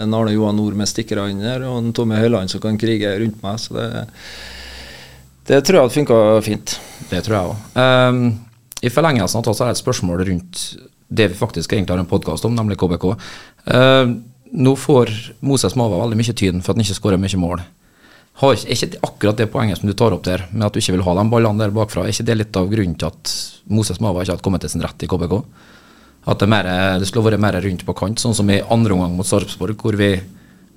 [0.01, 3.13] en Arne Johan Nord med stikkere inn der, og en Tommy Høiland som kan krige
[3.21, 3.61] rundt meg.
[3.61, 3.89] Så det,
[5.51, 6.79] det tror jeg hadde funka fint.
[7.11, 8.31] Det tror jeg òg.
[8.81, 10.65] I forlengelsen av det så er det et spørsmål rundt
[11.11, 13.07] det vi faktisk egentlig har en podkast om, nemlig KBK.
[13.67, 14.13] Eh,
[14.53, 15.13] nå får
[15.47, 17.63] Moses Mava veldig mye tyn for at han ikke skårer mye mål.
[18.41, 20.81] Har ikke, er ikke akkurat det poenget som du tar opp der, med at du
[20.81, 23.35] ikke vil ha de ballene der bakfra, er ikke det litt av grunnen til at
[23.69, 25.37] Moses Mava ikke har kommet til sin rett i KBK?
[26.31, 26.69] At det, er mer,
[27.01, 29.97] det skulle vært mer rundt på kant, sånn som i andre omgang mot Sarpsborg, hvor
[30.01, 30.15] vi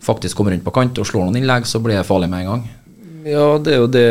[0.03, 2.51] faktisk kommer rundt på kant og slår noen innlegg, så blir det farlig med en
[2.51, 2.63] gang.
[3.23, 4.07] Ja, det er jo det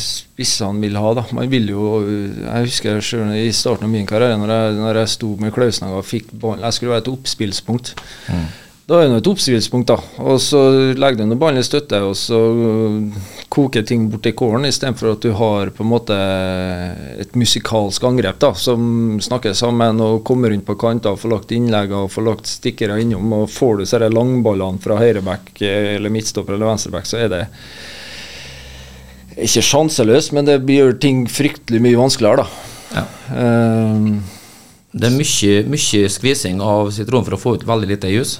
[0.00, 1.26] spissene vil ha, da.
[1.36, 5.12] Man vil jo Jeg husker selv i starten av min karriere, når jeg, når jeg
[5.12, 7.92] sto med Klausnaga og fikk ballen Jeg skulle være et oppspillspunkt.
[8.84, 9.96] Da er det et oppspillspunkt, da.
[10.20, 10.58] Og så
[11.00, 12.36] legger du ballen i støtte, og så
[13.48, 16.18] koker ting bort i kålen, istedenfor at du har på en måte
[17.22, 21.56] et musikalsk angrep da, som snakker sammen og kommer rundt på kanter og får lagt
[21.56, 23.32] innlegg og får lagt stikkere innom.
[23.38, 27.42] Og får du disse langballene fra høyreback eller midtstopper eller venstreback, så er det
[29.48, 32.48] ikke sjanseløst, men det gjør ting fryktelig mye vanskeligere, da.
[33.00, 33.08] Ja.
[33.32, 34.18] Um,
[34.94, 38.36] Det er mye, mye skvising av sitron for å få ut veldig lite jus.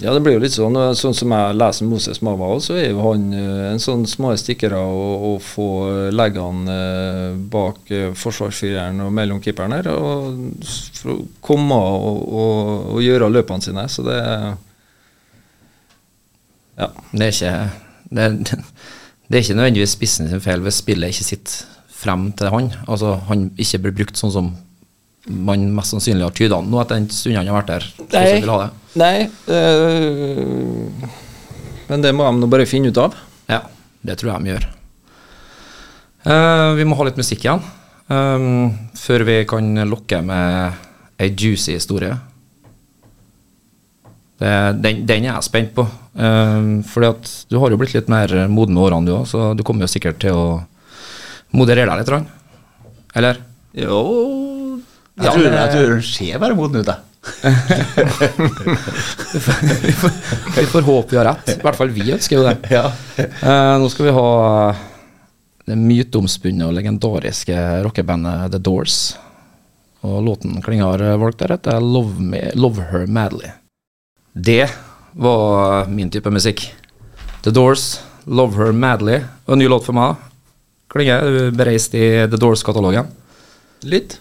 [0.00, 0.76] Ja, det blir jo litt sånn.
[0.96, 4.30] Sånn som jeg leser Moses Mava, også, så er jo han eh, en sånn små
[4.40, 5.66] stikkere og få
[6.16, 10.64] leggene eh, bak eh, forsvarsfireren og mellom keeperen her, og
[10.96, 13.84] for å komme og, og, og gjøre løpene sine.
[13.92, 14.18] Så det
[16.80, 16.86] Ja.
[17.12, 17.54] Det er ikke
[18.10, 18.64] det, er-
[19.28, 21.66] det er ikke nødvendigvis spissen sin feil hvis spillet ikke sitter
[22.00, 22.70] frem til han.
[22.88, 24.48] Altså han ikke blir brukt sånn som
[25.28, 27.88] man mest sannsynlig har tyda nå etter den stunden han har vært der.
[28.14, 28.40] Nei.
[28.40, 28.68] det.
[29.00, 29.16] Nei
[29.54, 31.10] eh,
[31.90, 33.16] Men det må de nå bare finne ut av.
[33.50, 33.64] Ja,
[34.06, 34.68] det tror jeg de gjør.
[36.20, 37.62] Uh, vi må ha litt musikk igjen.
[38.10, 42.12] Um, før vi kan lokke med ei juicy historie.
[44.40, 45.84] Det, den, den er jeg spent på.
[46.14, 49.52] Um, fordi at du har jo blitt litt mer moden med årene, du òg, så
[49.56, 50.46] du kommer jo sikkert til å
[51.56, 52.30] moderere deg litt.
[53.20, 53.42] Eller?
[53.76, 54.00] Jo
[55.20, 57.00] Jeg tror, jeg tror den ser bare moden ut, jeg.
[60.56, 61.50] Vi får håpe vi har rett.
[61.52, 62.56] I hvert fall vi ønsker jo det.
[62.76, 62.86] Ja.
[63.20, 64.30] Uh, nå skal vi ha
[65.68, 68.96] det myteomspunne og legendariske rockebandet The Doors.
[70.06, 73.52] Og låten Klinge har valgt der, heter Love, Me, Love Her Madly.
[74.32, 74.64] Det
[75.12, 76.64] var min type musikk.
[77.44, 79.20] The Doors, Love Her Madly.
[79.44, 80.16] Og en ny låt for meg.
[80.90, 83.12] Klinge, du bereist i The Doors-katalogen?
[83.86, 84.18] Litt.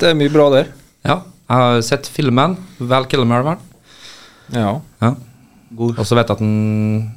[0.00, 0.72] Det er mye bra der.
[1.06, 1.20] ja.
[1.50, 2.52] Jeg har sett filmen.
[2.78, 3.56] Val Kilmer, vel?
[4.54, 4.76] Ja.
[5.02, 5.08] Ja.
[5.80, 7.10] Og så vet jeg at den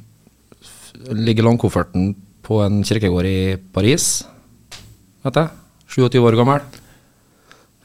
[1.22, 4.24] ligger langkofferten på en kirkegård i Paris.
[5.22, 5.48] Vet jeg.
[5.94, 6.66] 27 år gammel.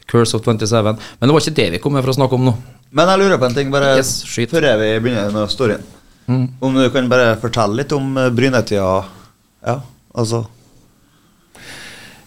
[0.09, 0.81] Curse of 27.
[0.81, 2.55] Men det var ikke det vi kom med for å snakke om nå.
[2.97, 4.49] Men jeg lurer på en ting, bare Yes, skyt.
[4.49, 5.85] før vi begynner med storyen.
[6.29, 9.03] Om du kan bare fortelle litt om eh, Brynetida?
[9.65, 9.79] Ja,
[10.17, 10.47] altså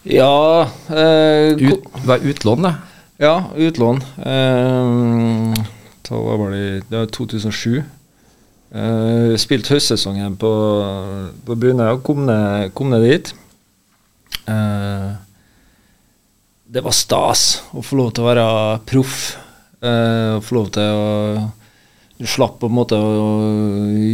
[0.03, 2.72] Ja eh, Ut, hva er utlån, det?
[3.22, 4.00] Ja, utlån.
[4.18, 5.61] Eh,
[6.09, 7.82] da var det, det var 2007.
[8.72, 10.50] Eh, spilt høstsesongen på,
[11.46, 13.30] på og kom ned, kom ned dit.
[14.50, 15.11] Eh,
[16.72, 18.46] det var stas å få lov til å være
[18.88, 19.36] proff.
[19.82, 21.50] Eh, få lov til å
[22.22, 23.22] Du slapp på en måte å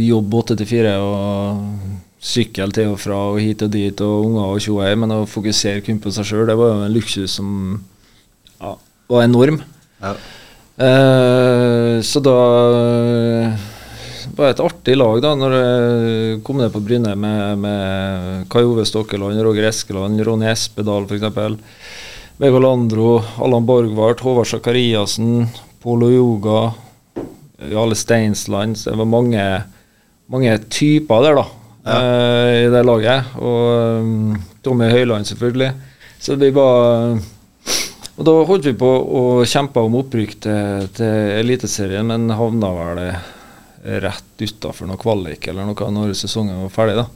[0.01, 4.53] jobbe åtte til fire og sykle til og fra og hit og dit og unger
[4.55, 7.51] og tjoei, men å fokusere kun på seg sjøl, det var jo en luksus som
[8.59, 8.75] ja,
[9.11, 9.61] var enorm.
[10.03, 10.13] Ja.
[10.79, 12.37] Eh, så da
[14.35, 18.63] var det et artig lag da når jeg kom ned på Bryne med, med Kai
[18.63, 21.25] Ove Stokkeland, Roger Eskeland, Ronny Espedal f.eks.
[22.39, 25.49] Vegard Landro, Allan Borgvart, Håvard Sakariassen,
[25.83, 26.69] Polo Yoga,
[27.67, 28.77] Jale Steinsland.
[28.79, 29.43] Så det var mange,
[30.31, 31.58] mange typer der, da,
[31.95, 33.33] eh, i det laget.
[33.41, 35.73] Og um, Tommy Høiland, selvfølgelig.
[36.19, 37.19] Så vi var
[38.19, 42.99] og da holdt vi på å kjempe om opprykk til, til Eliteserien, men havna vel
[44.03, 47.07] rett utafor noe kvalik eller noe når sesongen var ferdig, da.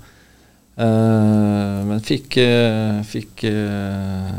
[0.74, 4.32] Uh, men fikk, uh, fikk, uh,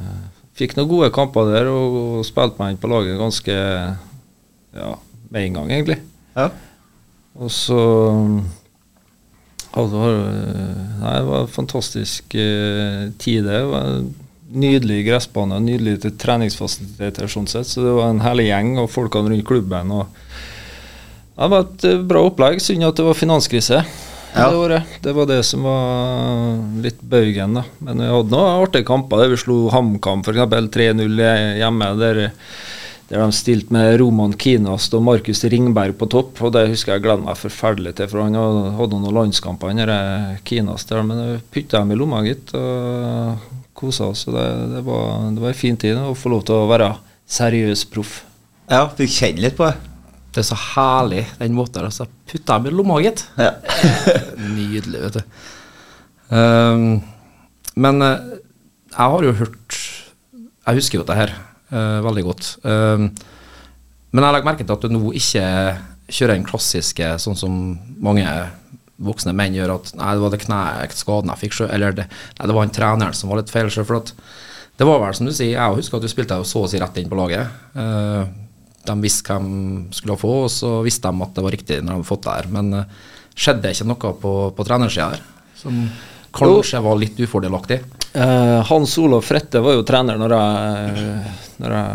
[0.57, 4.91] fikk noen gode kamper der og, og spilte meg inn på laget ganske ja,
[5.29, 6.01] med en gang, egentlig.
[6.35, 6.49] Ja.
[7.39, 7.79] Og så
[9.75, 10.21] ja, det var,
[11.01, 13.63] nei, det var en fantastisk uh, tid, det.
[13.73, 14.13] var en
[14.55, 17.67] nydelig gressbane, nydelig til treningsfasiliteter, sånn sett.
[17.67, 19.91] Så det var en herlig gjeng og folkene rundt klubben.
[19.91, 20.07] Og
[21.35, 22.63] det var et eh, bra opplegg.
[22.63, 23.83] Synd at det var finanskrise.
[24.35, 24.49] Ja.
[24.51, 24.95] Det, året.
[25.03, 27.65] det var det som var litt bøygen, da.
[27.87, 29.23] Men vi hadde noen artige kamper.
[29.23, 30.41] Der vi slo HamKam f.eks.
[30.75, 31.21] 3-0
[31.61, 31.91] hjemme.
[31.99, 32.23] Der,
[33.15, 36.41] der de stilte med Roman Kinast og Markus Ringberg på topp.
[36.43, 40.91] Og det husker jeg gleder meg forferdelig til, for han hadde noen landskamper, han Kinast
[40.91, 41.05] der.
[41.07, 42.51] Men det putta dem i lomma, gitt.
[42.59, 44.27] Og kosa oss.
[44.27, 44.45] Så det,
[44.75, 46.91] det, var, det var en fin tid å få lov til å være
[47.31, 48.23] seriøs proff.
[48.71, 49.77] ja, fikk kjenne litt på det.
[50.35, 51.87] Det er så herlig, den måten.
[51.87, 53.29] Altså, Putta dem i lomma, gitt.
[53.39, 53.55] Ja.
[54.57, 55.43] Nydelig, vet du.
[56.35, 56.89] Um,
[57.79, 58.39] men eh,
[58.95, 59.75] jeg har jo hørt
[60.65, 62.51] Jeg husker jo dette her eh, veldig godt.
[62.69, 63.09] Ehm,
[64.15, 65.47] men jeg legger merke til at du nå ikke
[66.13, 67.57] kjører den klassiske, sånn som
[68.05, 68.27] mange
[69.03, 72.07] voksne menn gjør, at nei, det var det kneet, skaden jeg fikk eller det,
[72.39, 73.71] nei, det var han treneren som var litt feil.
[73.75, 74.13] For at
[74.79, 76.81] det var vel som du sier, jeg husker at du spilte deg så å si
[76.83, 77.51] rett inn på laget.
[77.75, 78.23] Eh,
[78.85, 79.51] de visste hvem
[79.97, 82.37] skulle få, og så visste de at det var riktig når de hadde fått det
[82.39, 82.51] her.
[82.55, 82.97] Men eh,
[83.35, 85.25] skjedde ikke noe på, på trenersida her
[85.59, 85.79] som
[86.35, 87.81] kanskje var litt ufordelaktig?
[88.15, 91.07] Eh, Hans Olav Frette var jo trener når jeg,
[91.63, 91.95] når jeg,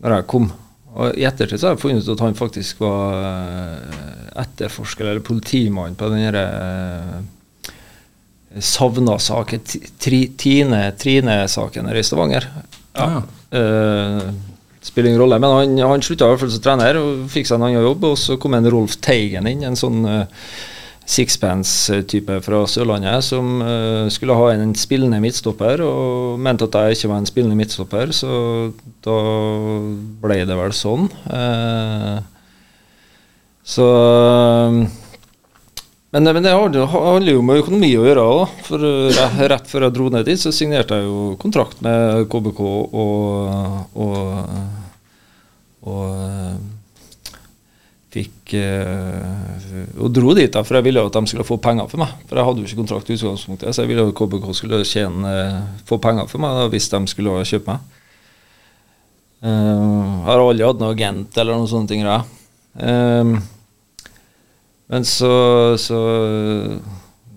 [0.00, 0.46] når jeg kom.
[0.90, 3.98] Og I ettertid så har jeg funnet ut at han faktisk var eh,
[4.42, 6.46] etterforsker eller politimann på den derre
[8.58, 9.60] savna saken,
[10.00, 12.48] Trine-saken her i Stavanger.
[12.96, 13.22] Ja.
[13.54, 14.24] Eh,
[14.82, 17.60] spiller ingen rolle, men han, han slutta i hvert fall som trener og fikk seg
[17.60, 18.08] en annen jobb.
[18.08, 20.24] Og så kom en Rolf Teigen inn, en sånn uh,
[21.10, 27.12] sixpence-type fra Sørlandet, som uh, skulle ha en spillende midtstopper, og mente at jeg ikke
[27.12, 28.32] var en spillende midtstopper, så
[29.04, 29.18] da
[30.22, 31.10] ble det vel sånn.
[31.26, 32.20] Uh,
[33.66, 33.86] så
[36.10, 38.24] men, men det handler jo om økonomi å gjøre
[38.74, 42.96] eh, rett før jeg dro ned dit, så signerte jeg jo kontrakt med KBK og,
[43.94, 44.16] og,
[45.86, 46.56] og eh,
[48.50, 51.88] fikk eh, Og dro dit, da, for jeg ville jo at de skulle få penger
[51.90, 52.12] for meg.
[52.28, 54.82] For jeg hadde jo ikke kontrakt i utgangspunktet, så jeg ville jo at KBK skulle
[54.84, 57.96] tjene, eh, få penger for meg da, hvis de skulle kjøpe meg.
[59.40, 62.02] Uh, har aldri hatt noen agent eller noen sånne ting.
[62.04, 62.18] Da.
[62.76, 63.38] Uh,
[64.90, 65.30] men så,
[65.80, 66.00] så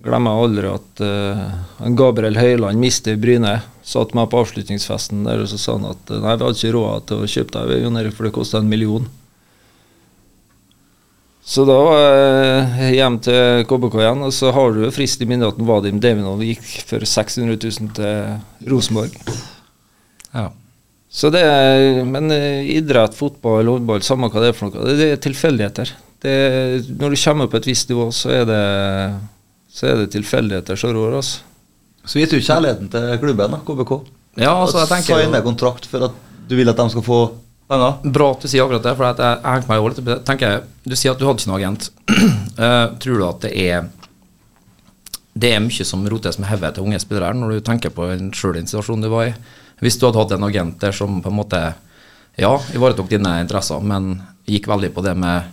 [0.03, 3.61] glemmer jeg aldri at uh, Gabriel Høyland mister Bryne.
[3.87, 7.07] Satt meg på avslutningsfesten der og så sa han at nei, vi hadde ikke råd
[7.07, 9.07] til å kjøpe deg, for det kosta en million.
[11.43, 12.01] Så da var
[12.79, 15.99] jeg hjem til KBK igjen, og så har du jo frist i minnet at Vadim
[16.03, 19.17] Devinov gikk for 600 000 til Rosenborg.
[20.31, 20.47] Ja.
[21.13, 25.11] Så det er, Men eh, idrett, fotball, håndball, samme hva det er for noe, det,
[25.13, 25.91] er tilfeldigheter.
[26.23, 26.33] Det,
[26.95, 28.63] når du kommer på et visst nivå, så er det,
[29.69, 31.19] så er det tilfeldigheter som rår.
[31.19, 31.43] Altså.
[32.07, 33.93] Så gitt du kjærligheten til klubben, da, KBK.
[34.41, 36.17] Ja, altså, jeg tenker Signe kontrakt for at
[36.49, 37.19] du vil at de skal få.
[38.03, 40.25] Bra at du sier akkurat det, for at jeg, hengte meg jo litt.
[40.27, 41.89] Tenker jeg, Du sier at du hadde ikke noen agent.
[42.59, 43.89] Uh, tror du at det er
[45.33, 48.05] Det er mye som rotes med hodet til unge spillere når du tenker på
[48.37, 49.33] sjøl den situasjonen du var i?
[49.81, 51.61] Hvis du hadde hatt en agent der som på en måte
[52.37, 54.15] ja, ivaretok dine interesser, men
[54.49, 55.51] gikk veldig på det med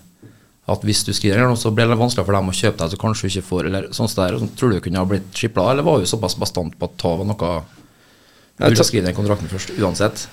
[0.70, 3.00] at hvis du skriver noe, så blir det vanskelig for dem å kjøpe deg, så
[3.00, 5.86] kanskje du ikke får eller sånn der, så Tror du kunne ha blitt skipla, eller
[5.86, 7.50] var du såpass bastant på at ta var noe
[8.60, 10.28] Du ville skrive den kontrakten først, uansett?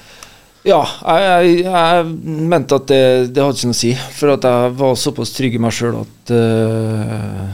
[0.68, 2.08] Ja, jeg, jeg, jeg
[2.52, 3.94] mente at det, det hadde ikke noe å si.
[4.18, 7.46] For at jeg var såpass trygg i meg sjøl at uh,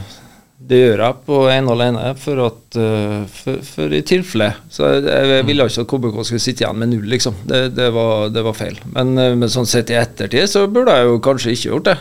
[0.64, 2.02] det gjør jeg på ene og alene.
[2.20, 4.50] For at uh, for, for i tilfelle.
[4.72, 7.38] Så jeg, jeg ville ikke at KBK skulle sitte igjen med null, liksom.
[7.46, 8.82] Det, det, var, det var feil.
[8.96, 11.96] Men, uh, men sånn sett i ettertid så burde jeg jo kanskje ikke gjort det.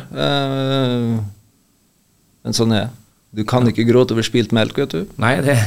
[2.43, 2.91] Men sånn er det.
[3.33, 5.13] Du kan ikke gråte over spilt melk, vet du.
[5.21, 5.57] Nei, det,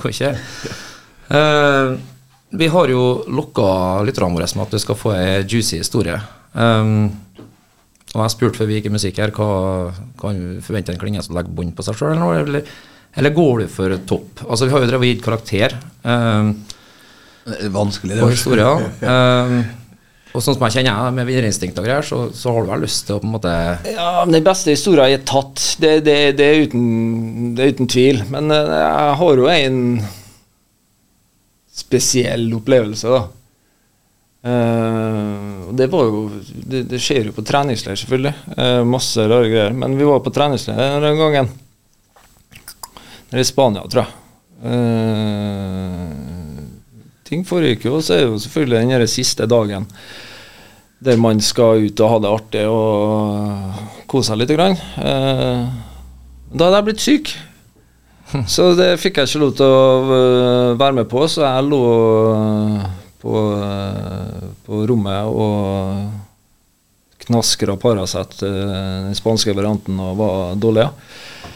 [0.00, 0.34] går ikke.
[1.34, 1.94] Eh,
[2.58, 3.02] vi har jo
[3.34, 3.68] lokka
[4.06, 6.16] lytterne våre med at du skal få ei juicy historie.
[6.54, 7.10] Um,
[8.14, 9.90] og jeg spurte før vi gikk i musikk her, hva
[10.20, 12.74] kan du forvente en klinge som legger bånd på seg sjøl, eller, eller,
[13.18, 14.44] eller går du for topp?
[14.46, 15.74] Altså, vi har jo drevet og gitt karakter
[16.06, 16.52] um,
[17.48, 18.36] Det er vanskelig, på det.
[18.36, 18.86] historier.
[19.02, 19.58] Um,
[20.34, 22.86] og sånn som jeg kjenner jeg med vinnerinstinkt og greier, så, så har du vel
[22.86, 23.54] lyst til å på en måte
[23.90, 27.74] Ja, men Den beste historien jeg har tatt, det, det, det, er, uten, det er
[27.74, 28.22] uten tvil.
[28.30, 29.80] Men eh, jeg har jo en
[31.74, 33.24] spesiell opplevelse, da.
[34.44, 38.34] Uh, det var jo Det, det skjer jo på treningsleir, selvfølgelig.
[38.58, 39.72] Uh, masse rare greier.
[39.76, 41.48] Men vi var på treningsleir den gangen.
[43.30, 44.12] Nede i Spania, tror jeg.
[44.64, 46.08] Uh,
[47.24, 49.88] ting foregikk jo, og så er jo selvfølgelig den siste dagen
[51.04, 54.52] der man skal ut og ha det artig og kose seg litt.
[54.56, 54.76] Grann.
[54.94, 57.32] Da hadde jeg blitt syk.
[58.50, 61.80] Så det fikk jeg ikke lov til å øh, være med på, så jeg lå
[62.34, 62.84] øh,
[63.22, 68.74] på, øh, på rommet og knaskra Paracet, øh,
[69.06, 70.88] den spanske varianten, og var dårlig.
[70.88, 71.50] Ja.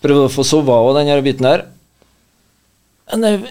[0.00, 1.66] Prøvde å få sove av den biten der.
[3.10, 3.42] Men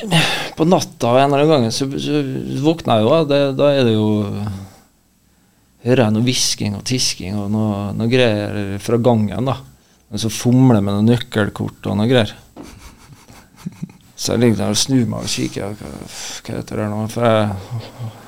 [0.56, 2.22] på natta en eller annen gang så, så
[2.64, 3.18] våkna jeg jo.
[3.28, 4.08] Det, da er det jo
[5.84, 9.50] hører jeg noe hvisking og tisking og noe, noe greier fra gangen.
[9.52, 9.58] da.
[10.10, 12.34] Og så fomler med noen nøkkelkort og noe greier.
[14.20, 15.76] Så jeg ligger der og snur meg og kikker.
[15.80, 15.92] Hva,
[16.44, 16.98] hva heter det nå?
[17.14, 17.46] For jeg,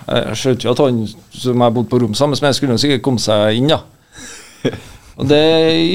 [0.08, 1.02] jeg, skjønte jo at han
[1.36, 3.82] som jeg bodde på rom sammen med, skulle sikkert komme seg inn, da.
[5.20, 5.42] Og det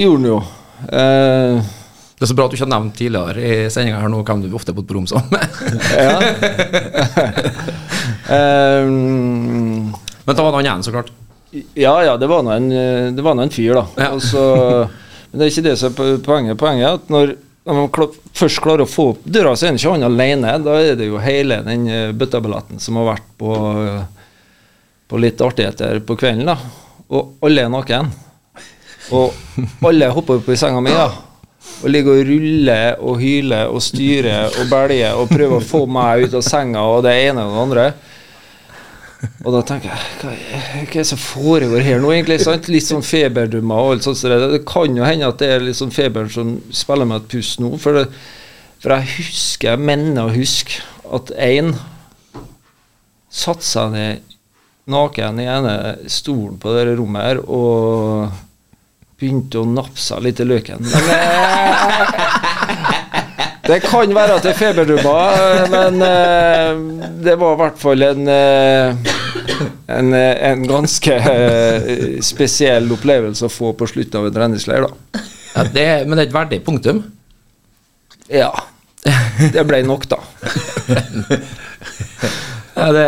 [0.03, 0.39] gjorde han jo.
[0.93, 1.73] Eh,
[2.17, 4.43] Det er så bra at du ikke har nevnt tidligere i sendinga her nå hvem
[4.45, 5.43] du ofte har bodd på rom sammen med.
[5.97, 6.17] ja.
[8.27, 11.11] Eh, Men da var det han igjen, så klart.
[11.79, 13.85] Ja, ja, det var nå en, eh, det var nå en fyr, da.
[14.03, 14.09] Ja.
[14.17, 14.89] Og så-
[15.31, 16.59] men det er ikke det som er poenget.
[16.59, 17.37] Poenget er at når,
[17.67, 20.53] når man først klarer å få opp døra, så er det ikke han alene.
[20.63, 24.37] Da er det jo hele den eh, bøtteballetten som har vært på, eh,
[25.11, 26.47] på litt artigheter på kvelden.
[26.47, 26.57] da.
[27.11, 28.13] Og alle er naken.
[29.17, 29.35] Og
[29.87, 31.09] alle hopper opp i senga mi da.
[31.77, 36.27] og ligger og ruller og hyler og styrer og belger og prøver å få meg
[36.27, 37.89] ut av senga og det ene og det andre.
[39.45, 42.39] Og da tenker jeg hva er, det som foregår her nå, egentlig?
[42.45, 42.71] Sant?
[42.73, 44.21] Litt sånn feberdummer og alt sånt.
[44.21, 47.23] så Det, det kan jo hende at det er litt sånn feberen som spiller med
[47.23, 47.73] et pust nå.
[47.83, 48.07] For, det,
[48.83, 50.83] for jeg husker, jeg mener å huske
[51.17, 51.75] at én
[53.33, 54.25] satte seg ned
[54.91, 55.77] naken i ene
[56.13, 58.29] stolen på det rommet her og
[59.19, 60.87] begynte å nappe seg litt i løken.
[60.87, 63.06] Men eh,
[63.67, 68.29] det kan være at det er feberdummer, men uh, det var i hvert fall en
[68.31, 69.15] uh,
[69.87, 75.23] en, eh, en ganske uh, spesiell opplevelse å få på slutten av en treningsleir, da.
[75.57, 77.05] Ja, det, men det er et verdig punktum.
[78.33, 78.51] Ja.
[79.55, 80.19] Det ble nok, da.
[82.77, 83.05] Ja, det,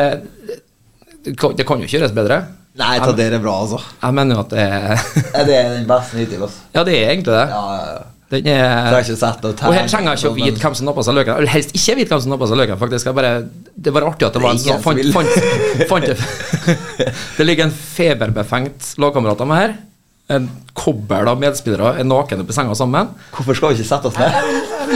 [1.24, 2.38] det, kan, det kan jo ikke gjøres bedre.
[2.78, 3.80] Nei, ta dere bra, altså.
[3.98, 5.02] Jeg mener jo at det er
[5.48, 6.62] Det Er den beste hittil, altså?
[6.76, 7.42] Ja, det er egentlig det.
[7.50, 8.17] Ja, ja, ja.
[8.28, 10.88] Den jeg er ikke sett og, Og her trenger jeg ikke å vite hvem som
[10.90, 11.38] nappa seg løken.
[11.40, 13.08] Eller helst ikke vite hvem som nappa seg løken, faktisk.
[13.08, 13.30] Jeg bare,
[13.72, 15.32] det var artig at det var en sånn fant, fant,
[15.92, 16.16] fant det.
[17.38, 19.72] det ligger en feberbefengt lagkamerat av meg her.
[20.36, 23.08] En kobbel av medspillere er naken oppe i senga sammen.
[23.32, 24.36] Hvorfor skal vi ikke sette oss ned?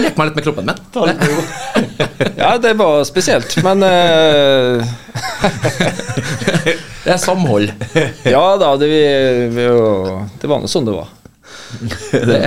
[0.03, 0.79] Lek meg litt med kroppen min.
[2.43, 4.85] Ja, det var spesielt, men uh...
[7.03, 7.73] Det er samhold.
[8.29, 9.01] Ja da, det, vi,
[9.57, 9.65] vi,
[10.39, 11.09] det var nå sånn det var.
[12.29, 12.41] Det.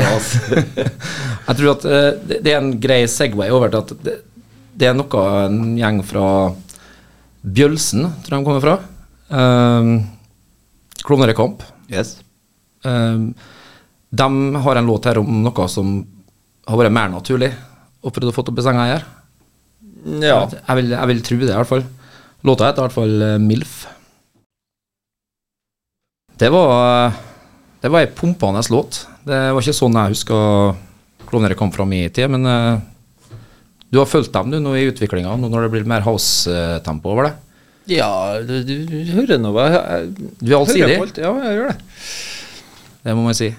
[1.48, 4.16] Jeg tror at eh, det, det er en grei Segway over til at det,
[4.76, 6.28] det er noe en gjeng fra
[7.46, 8.76] Bjølsen, tror jeg de kommer fra.
[9.30, 9.92] Um,
[11.06, 11.62] Klovner i kamp.
[11.92, 12.18] Yes.
[12.84, 13.30] Um,
[14.10, 14.30] de
[14.66, 16.00] har en låt her om noe som
[16.66, 17.52] har vært mer naturlig
[18.06, 19.06] og prøvd å få opp i senga her.
[20.22, 20.40] Ja.
[20.50, 21.86] Jeg, vil, jeg vil tro det, i hvert fall.
[22.46, 23.76] Låta heter i hvert fall eh, MILF.
[26.36, 27.14] Det var
[27.82, 29.06] Det var ei pumpende låt.
[29.26, 30.76] Det var ikke sånn jeg husker
[31.26, 32.78] klovnere kom fra min tid, men uh,
[33.90, 37.30] du har fulgt dem du nå i utviklinga, nå når det blir mer house-tempo over
[37.30, 37.34] det.
[37.96, 39.68] Ja, du, du, du hører nå hva
[40.42, 40.98] Du er allsidig.
[41.22, 41.76] Ja, jeg gjør det.
[43.06, 43.52] Det må man si.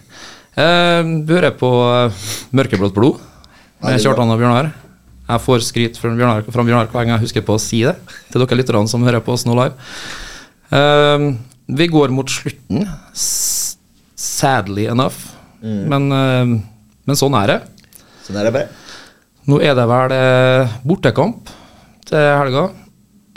[0.56, 3.20] Uh, du hører på eh, Mørkeblått blod
[3.84, 4.72] med Kjartan og Bjørnar.
[5.26, 7.94] Jeg får skryt fra Bjørnar, fra Bjørnar hver gang jeg husker på å si det
[8.32, 9.76] til dere lytterne som hører på oss nå live.
[10.72, 11.36] Uh,
[11.66, 12.86] vi går mot slutten,
[13.16, 15.35] sadly enough.
[15.62, 16.50] Men, eh,
[17.06, 17.58] men sånn er det.
[18.26, 18.68] Sånn er det bare.
[19.46, 21.52] Nå er det vel eh, bortekamp
[22.06, 22.68] til helga.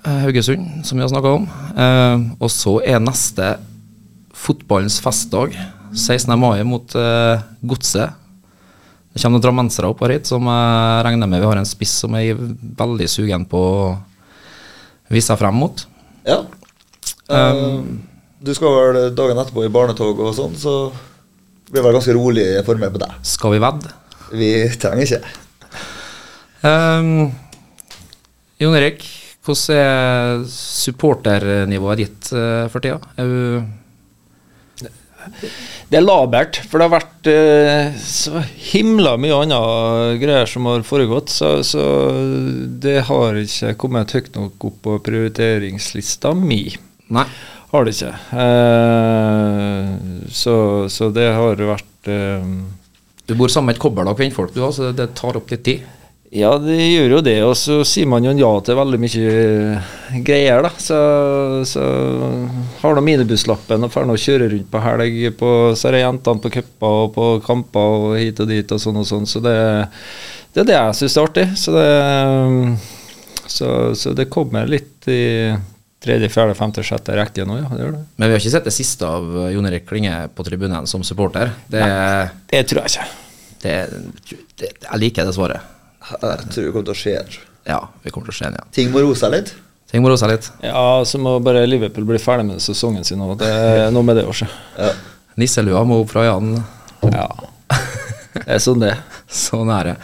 [0.05, 1.47] eh, Haugesund, som vi har snakka om.
[2.39, 3.57] Og så er neste
[4.39, 5.53] fotballens festdag,
[5.93, 6.31] 16.
[6.39, 6.93] mai, mot
[7.65, 8.15] Godset.
[9.09, 11.95] Det kommer noen drammensere opp her hit som jeg regner med vi har en spiss
[12.03, 12.43] som jeg er
[12.77, 13.97] veldig sugen på å
[15.09, 15.81] vise frem mot.
[16.27, 16.43] Ja.
[17.27, 18.03] Um,
[18.39, 20.75] du skal vel dagen etterpå i barnetog og sånn, så
[21.69, 23.17] blir det vel ganske rolig formert på deg.
[23.29, 23.93] Skal vi vedde?
[24.33, 24.51] Vi
[24.81, 25.21] trenger ikke.
[26.59, 27.29] Um,
[28.59, 29.05] Jon Erik,
[29.45, 32.99] hvordan er supporternivået ditt eh, for tida?
[33.15, 33.75] Er du
[35.89, 38.41] Det er labert, for det har vært eh, så
[38.71, 41.83] himla mye annet greier som har foregått, så, så
[42.81, 46.63] det har ikke kommet høyt nok opp på prioriteringslista mi.
[47.13, 47.25] Nei.
[47.69, 48.13] Har det ikke.
[48.43, 49.85] Eh,
[50.33, 50.55] så,
[50.89, 52.49] så det har vært eh,
[53.29, 55.85] Du bor sammen med et kobbel av kvinnfolk, du så det tar opp litt tid.
[56.29, 60.61] Ja, det gjør jo det, og så sier man jo ja til veldig mye greier,
[60.61, 60.69] da.
[60.77, 60.97] Så,
[61.65, 61.85] så
[62.83, 66.43] har nå minibusslappen og drar å kjøre rundt på helg på Så er det jentene
[66.43, 69.25] på cuper og på kamper og hit og dit og sånn og sånn.
[69.29, 69.57] Så det,
[70.53, 71.47] det er det jeg syns er artig.
[71.57, 71.89] Så det,
[73.49, 75.23] så, så det kommer litt i
[76.03, 77.67] tredje, fjerde, femte, sjette rekke nå, ja.
[77.73, 78.03] Det gjør det.
[78.15, 81.51] Men vi har ikke sett det siste av Jon Erik Klinge på tribunen som supporter.
[81.67, 81.83] Det,
[82.51, 83.07] Det tror jeg ikke.
[83.63, 83.75] det,
[84.61, 85.75] det Jeg liker det svaret.
[86.09, 87.17] Jeg tror det kommer til å skje.
[87.69, 88.63] Ja, vi kommer til å skje ja.
[88.73, 89.51] Ting må roe seg litt.
[89.91, 90.47] Ting må roe seg litt.
[90.63, 93.33] Ja, så må bare Liverpool bli ferdig med sesongen sin nå.
[93.37, 94.47] Det er noe med det også.
[94.79, 94.93] Ja.
[95.39, 96.55] Nisselua må opp fra Jan.
[97.11, 97.27] Ja.
[98.39, 98.99] Det er sånn det er.
[99.43, 99.95] Sånn er det.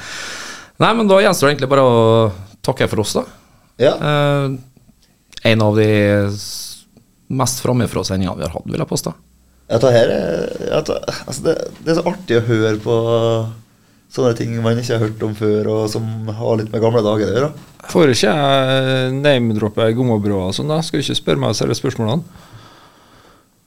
[0.82, 2.00] Nei, men da gjenstår det egentlig bare å
[2.66, 3.24] takke for oss, da.
[3.82, 3.93] ja.
[3.96, 4.56] Eh,
[5.46, 5.89] en av de
[7.36, 9.14] mest framifrå sendingene vi har hatt, vil jeg påstå.
[9.82, 12.98] Tar her, er- jeg altså det, det er så artig å høre på
[14.16, 16.06] sånne ting man ikke har hørt om før, og som
[16.38, 17.50] har litt med gamle dager å gjøre.
[17.91, 20.80] Får ikke jeg name-droppe Gommabrå og sånn, da?
[20.86, 22.24] Skal du ikke spørre meg selve spørsmålene?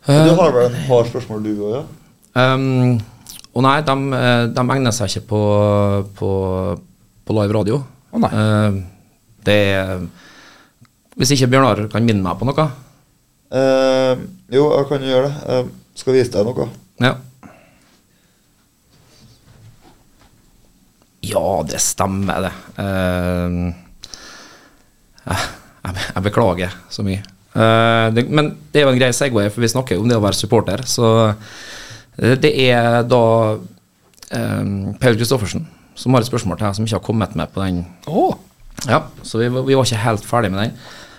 [0.09, 1.75] Du har vel en par spørsmål, du òg?
[1.75, 1.83] Ja?
[2.55, 2.97] Um,
[3.53, 5.43] og nei, de, eh, de egner seg ikke på,
[6.17, 6.31] på,
[7.27, 7.81] på live radio.
[8.15, 8.31] Å nei.
[8.33, 8.79] Uh,
[9.45, 10.07] det er
[11.19, 12.69] Hvis ikke Bjørnar kan minne meg på noe.
[13.51, 14.21] Uh,
[14.55, 15.57] jo, jeg kan jo gjøre det.
[15.59, 16.69] Jeg skal vise deg noe.
[17.03, 17.15] Ja.
[21.29, 22.53] Ja, det stemmer, det.
[22.79, 23.75] Uh,
[25.29, 27.25] jeg, jeg beklager så mye.
[27.59, 30.19] Uh, det, men det er jo en grei Segway, for vi snakker jo om det
[30.19, 30.85] å være supporter.
[30.89, 33.23] Så eh, det er da
[33.57, 34.71] eh,
[35.03, 35.67] Paul Christoffersen
[35.99, 37.81] som har et spørsmål til deg som ikke har kommet med på den.
[38.07, 38.37] Oh.
[38.87, 40.77] Ja, så vi, var- vi var ikke helt ferdig med den.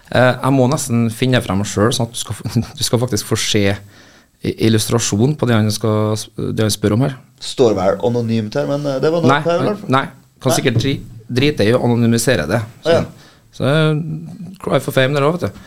[0.09, 2.35] Eh, jeg må nesten finne frem sjøl, sånn at du skal,
[2.79, 3.63] du skal faktisk få se
[4.39, 6.15] illustrasjon på det han, skal,
[6.55, 7.17] det han spør om her.
[7.43, 9.61] Står vel anonymt her, men eh, det var noe Nei, her.
[9.63, 9.93] i hvert fall.
[9.97, 10.05] nei
[10.39, 10.55] kan Nei.
[10.55, 10.93] sikkert dri,
[11.27, 12.61] drite i å anonymisere det.
[12.85, 13.01] Så, Ja.
[13.55, 14.03] så eh,
[14.63, 15.63] cry for fame, der òg, vet du.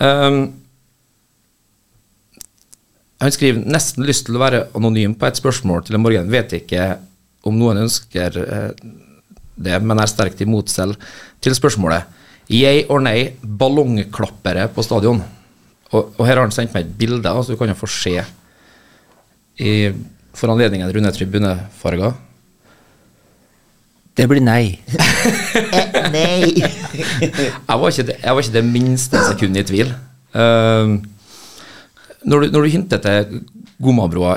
[0.00, 0.40] Um,
[3.20, 6.30] han skriver nesten lyst til å være anonym på et spørsmål til en morgen.
[6.32, 6.86] Vet ikke
[7.44, 8.38] om noen ønsker
[9.60, 10.96] det, men er sterkt imot selv.
[11.44, 12.08] Til spørsmålet
[12.50, 15.22] yay or nei ballongklappere på stadion.
[15.90, 18.16] Og, og her har han sendt meg et bilde, så du kan jo få se
[19.60, 19.72] i,
[20.36, 22.14] for anledningen runde tribunefarger.
[24.18, 24.74] Det blir nei.
[26.14, 26.50] Nei!
[26.58, 29.92] Jeg var ikke det, jeg var ikke det minste sekund i tvil.
[30.34, 30.98] Uh,
[32.26, 33.44] når, du, når du hinter til
[33.80, 34.34] Gomabroa,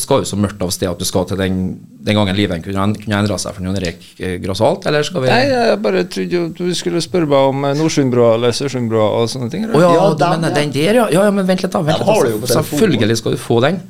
[0.00, 1.60] skal jo så mørkt av sted at du skal til den,
[2.00, 4.04] den gangen livet kunne, kunne endra seg for Jon Erik
[4.40, 8.34] Grassholt, eller skal vi Nei, jeg bare trodde du skulle spørre meg om eh, Nordsundbrua
[8.38, 9.66] eller Sørsundbrua og sånne ting.
[9.68, 9.84] Eller?
[9.84, 10.56] ja, Ja, du den, mener ja.
[10.56, 11.06] den der, ja.
[11.12, 11.24] ja.
[11.28, 11.82] Ja, men vent litt, da.
[11.84, 12.52] Vent litt, da.
[12.56, 13.82] Selvfølgelig skal du få den.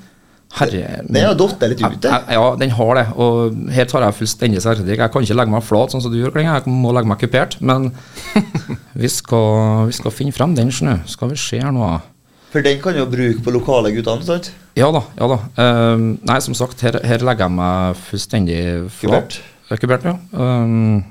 [0.58, 2.10] Herre Den har datt litt ute.
[2.10, 3.04] Ja, Ja, den har det.
[3.22, 4.98] Og her tar jeg fullstendig selvkritikk.
[4.98, 6.48] Jeg kan ikke legge meg flat sånn som du gjør, Kling.
[6.50, 7.54] Jeg må legge meg kupert.
[7.62, 7.92] Men
[9.02, 11.12] vi skal, vi skal finne frem den, skjønner du.
[11.14, 11.92] Skal vi se her nå.
[12.50, 14.50] For den kan jo bruke på lokale guttene, sant?
[14.78, 15.02] Ja da.
[15.18, 15.38] ja da.
[15.94, 18.60] Um, nei, som sagt, her, her legger jeg meg fullstendig
[18.94, 19.40] flat.
[19.80, 20.06] Kubert.
[20.06, 20.16] Ja.
[20.34, 21.02] Um,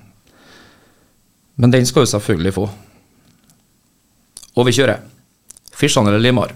[1.59, 2.65] men den skal du selvfølgelig få.
[4.55, 5.03] Og vi kjører.
[5.75, 6.53] Fisjan eller Limar?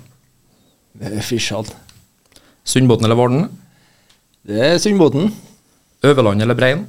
[1.24, 1.68] Fisjan.
[2.64, 3.48] Sundbåten eller Varden?
[4.48, 5.32] Det er Sundbåten.
[6.04, 6.86] Øverland eller Brein?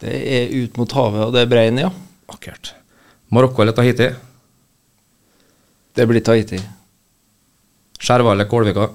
[0.00, 1.90] Det er ut mot havet, og det er Brein, ja.
[2.30, 2.72] Akkurat.
[3.30, 4.06] Marokko eller Tahiti?
[5.94, 6.60] Det blir Tahiti.
[8.00, 8.86] Skjerva eller Kålvika?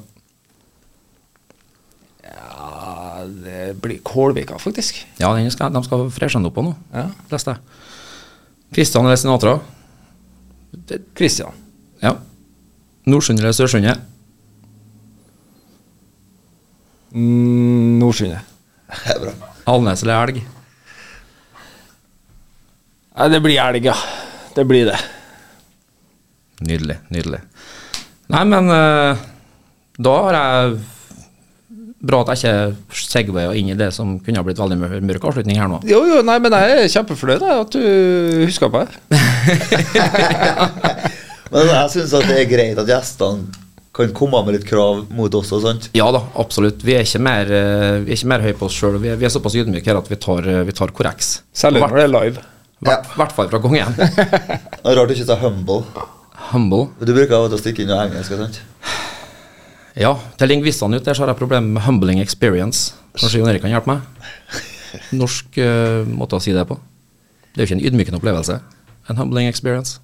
[2.23, 3.54] Ja, det blir
[4.03, 4.99] Kålvika, faktisk.
[5.19, 7.07] Ja, den skal, de skal freshe den opp på nå, Ja.
[7.31, 7.59] leste jeg.
[8.75, 9.59] Kristian eller Sinatra?
[11.15, 11.53] Kristian.
[12.01, 12.15] Ja.
[13.05, 14.01] Nordsund eller Sørsundet?
[17.15, 18.39] Mm, Nordsundet.
[19.71, 20.41] Alnes eller Elg?
[23.15, 23.95] Nei, det blir elg, ja.
[24.55, 24.97] Det blir det.
[26.67, 27.39] Nydelig, nydelig.
[28.33, 29.21] Nei, men uh,
[29.95, 30.75] da har jeg
[32.05, 34.77] Bra at jeg ikke segwaya inn i det som kunne ha blitt veldig
[35.09, 35.79] mørk avslutning her nå.
[35.89, 38.91] Jo, jo, nei, men jeg er kjempefornøyd at du husker på det.
[41.55, 43.45] Men jeg syns det er greit at gjestene
[43.95, 45.85] kan komme med litt krav mot oss og sånt.
[45.95, 46.81] Ja da, absolutt.
[46.83, 48.97] Vi er ikke mer, eh, vi er ikke mer høye på oss sjøl.
[48.99, 51.29] Vi, er- vi er såpass ydmyke her at vi tar, eh, vi tar korreks.
[51.55, 52.43] Selv når det er live.
[52.83, 53.95] I hvert fall fra kongen.
[54.83, 55.85] Rart du ikke sa humble.
[56.51, 56.89] Humble.
[56.99, 58.35] Du bruker av og til å stikke inn noe engelsk.
[58.35, 58.59] og sant?
[59.95, 62.93] Ja, til lingvistene ute der så har jeg problemer med humbling experience.
[63.15, 64.31] Kanskje Jon Erik kan hjelpe meg?
[65.21, 66.77] Norsk uh, måte å si det på.
[67.55, 68.57] Det er jo ikke en ydmykende opplevelse.
[69.09, 70.01] En humbling experience.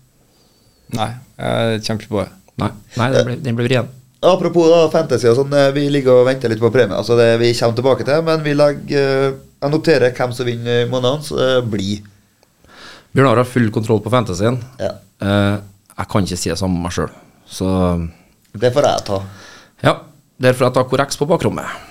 [0.95, 2.29] Nei, jeg kommer ikke på det.
[2.61, 2.69] Nei,
[2.99, 3.89] nei den ble, den ble vrien.
[4.21, 6.93] Apropos da, fantasy og sånn, eh, vi ligger og venter litt på premie.
[6.93, 10.87] Altså det vi kommer tilbake til, men vi legger eh, Jeg noterer hvem som vinner
[10.89, 11.99] måneden, så det blir
[13.11, 14.55] Bjørnar har full kontroll på fantasyen.
[14.79, 14.93] Ja.
[15.19, 15.59] Uh,
[15.97, 17.09] jeg kan ikke si det samme om meg sjøl.
[17.43, 17.67] Så
[18.55, 19.17] Det får jeg ta.
[19.85, 19.95] Ja,
[20.41, 21.89] derfor jeg tar korreks på bakrommet.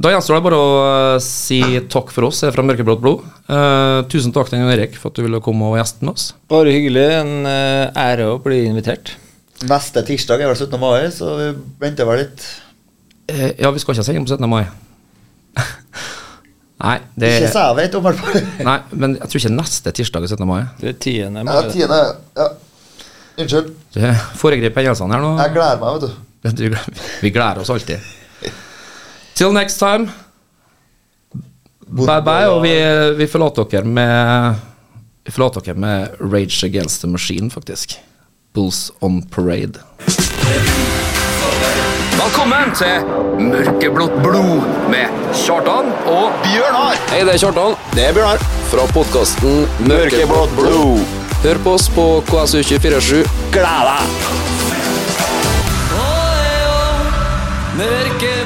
[0.00, 1.60] Da gjenstår det bare å eh, si
[1.92, 3.24] takk for oss her fra Mørkeblått blod.
[3.50, 6.30] Uh, tusen takk til Erik for at du ville komme og gjeste med oss.
[6.48, 7.02] Bare hyggelig.
[7.18, 9.12] En uh, ære å bli invitert.
[9.68, 10.78] Neste tirsdag er vel 17.
[10.80, 11.50] mai, så vi
[11.82, 12.46] venter vel litt.
[13.28, 14.48] Uh, ja, vi skal ikke ha sending på 17.
[14.48, 14.64] mai.
[16.80, 18.48] Nei, det Ikke så jeg vet om, i hvert fall.
[18.70, 20.48] Nei, men jeg tror ikke neste tirsdag er 17.
[20.48, 20.62] mai.
[20.80, 21.60] Det er tiende Ja, mai.
[21.60, 22.40] Ja, 10.
[22.40, 22.48] Ja.
[23.40, 23.70] Unnskyld.
[23.92, 24.02] Du
[24.40, 25.36] foregriper hendelsene her nå.
[25.42, 26.29] Jeg gleder meg, vet du.
[27.20, 27.98] Vi gleder oss alltid.
[29.34, 30.08] Till next time.
[31.86, 32.74] Bye bye, og vi,
[33.18, 34.54] vi forlater dere med
[35.26, 37.98] Vi forlater dere med Rage Against the Machine, faktisk.
[38.54, 39.82] Bulls on Parade.
[42.20, 43.10] Velkommen til
[43.40, 46.98] Mørkeblått blod med Kjartan og Bjørnar!
[47.10, 47.76] Hei, det er Kjartan.
[47.94, 48.44] Det er Bjørnar.
[48.70, 51.18] Fra podkasten Mørkeblått blod.
[51.44, 53.22] Hør på oss på KSU247.
[53.56, 54.49] Gled deg!
[57.80, 58.39] Let it get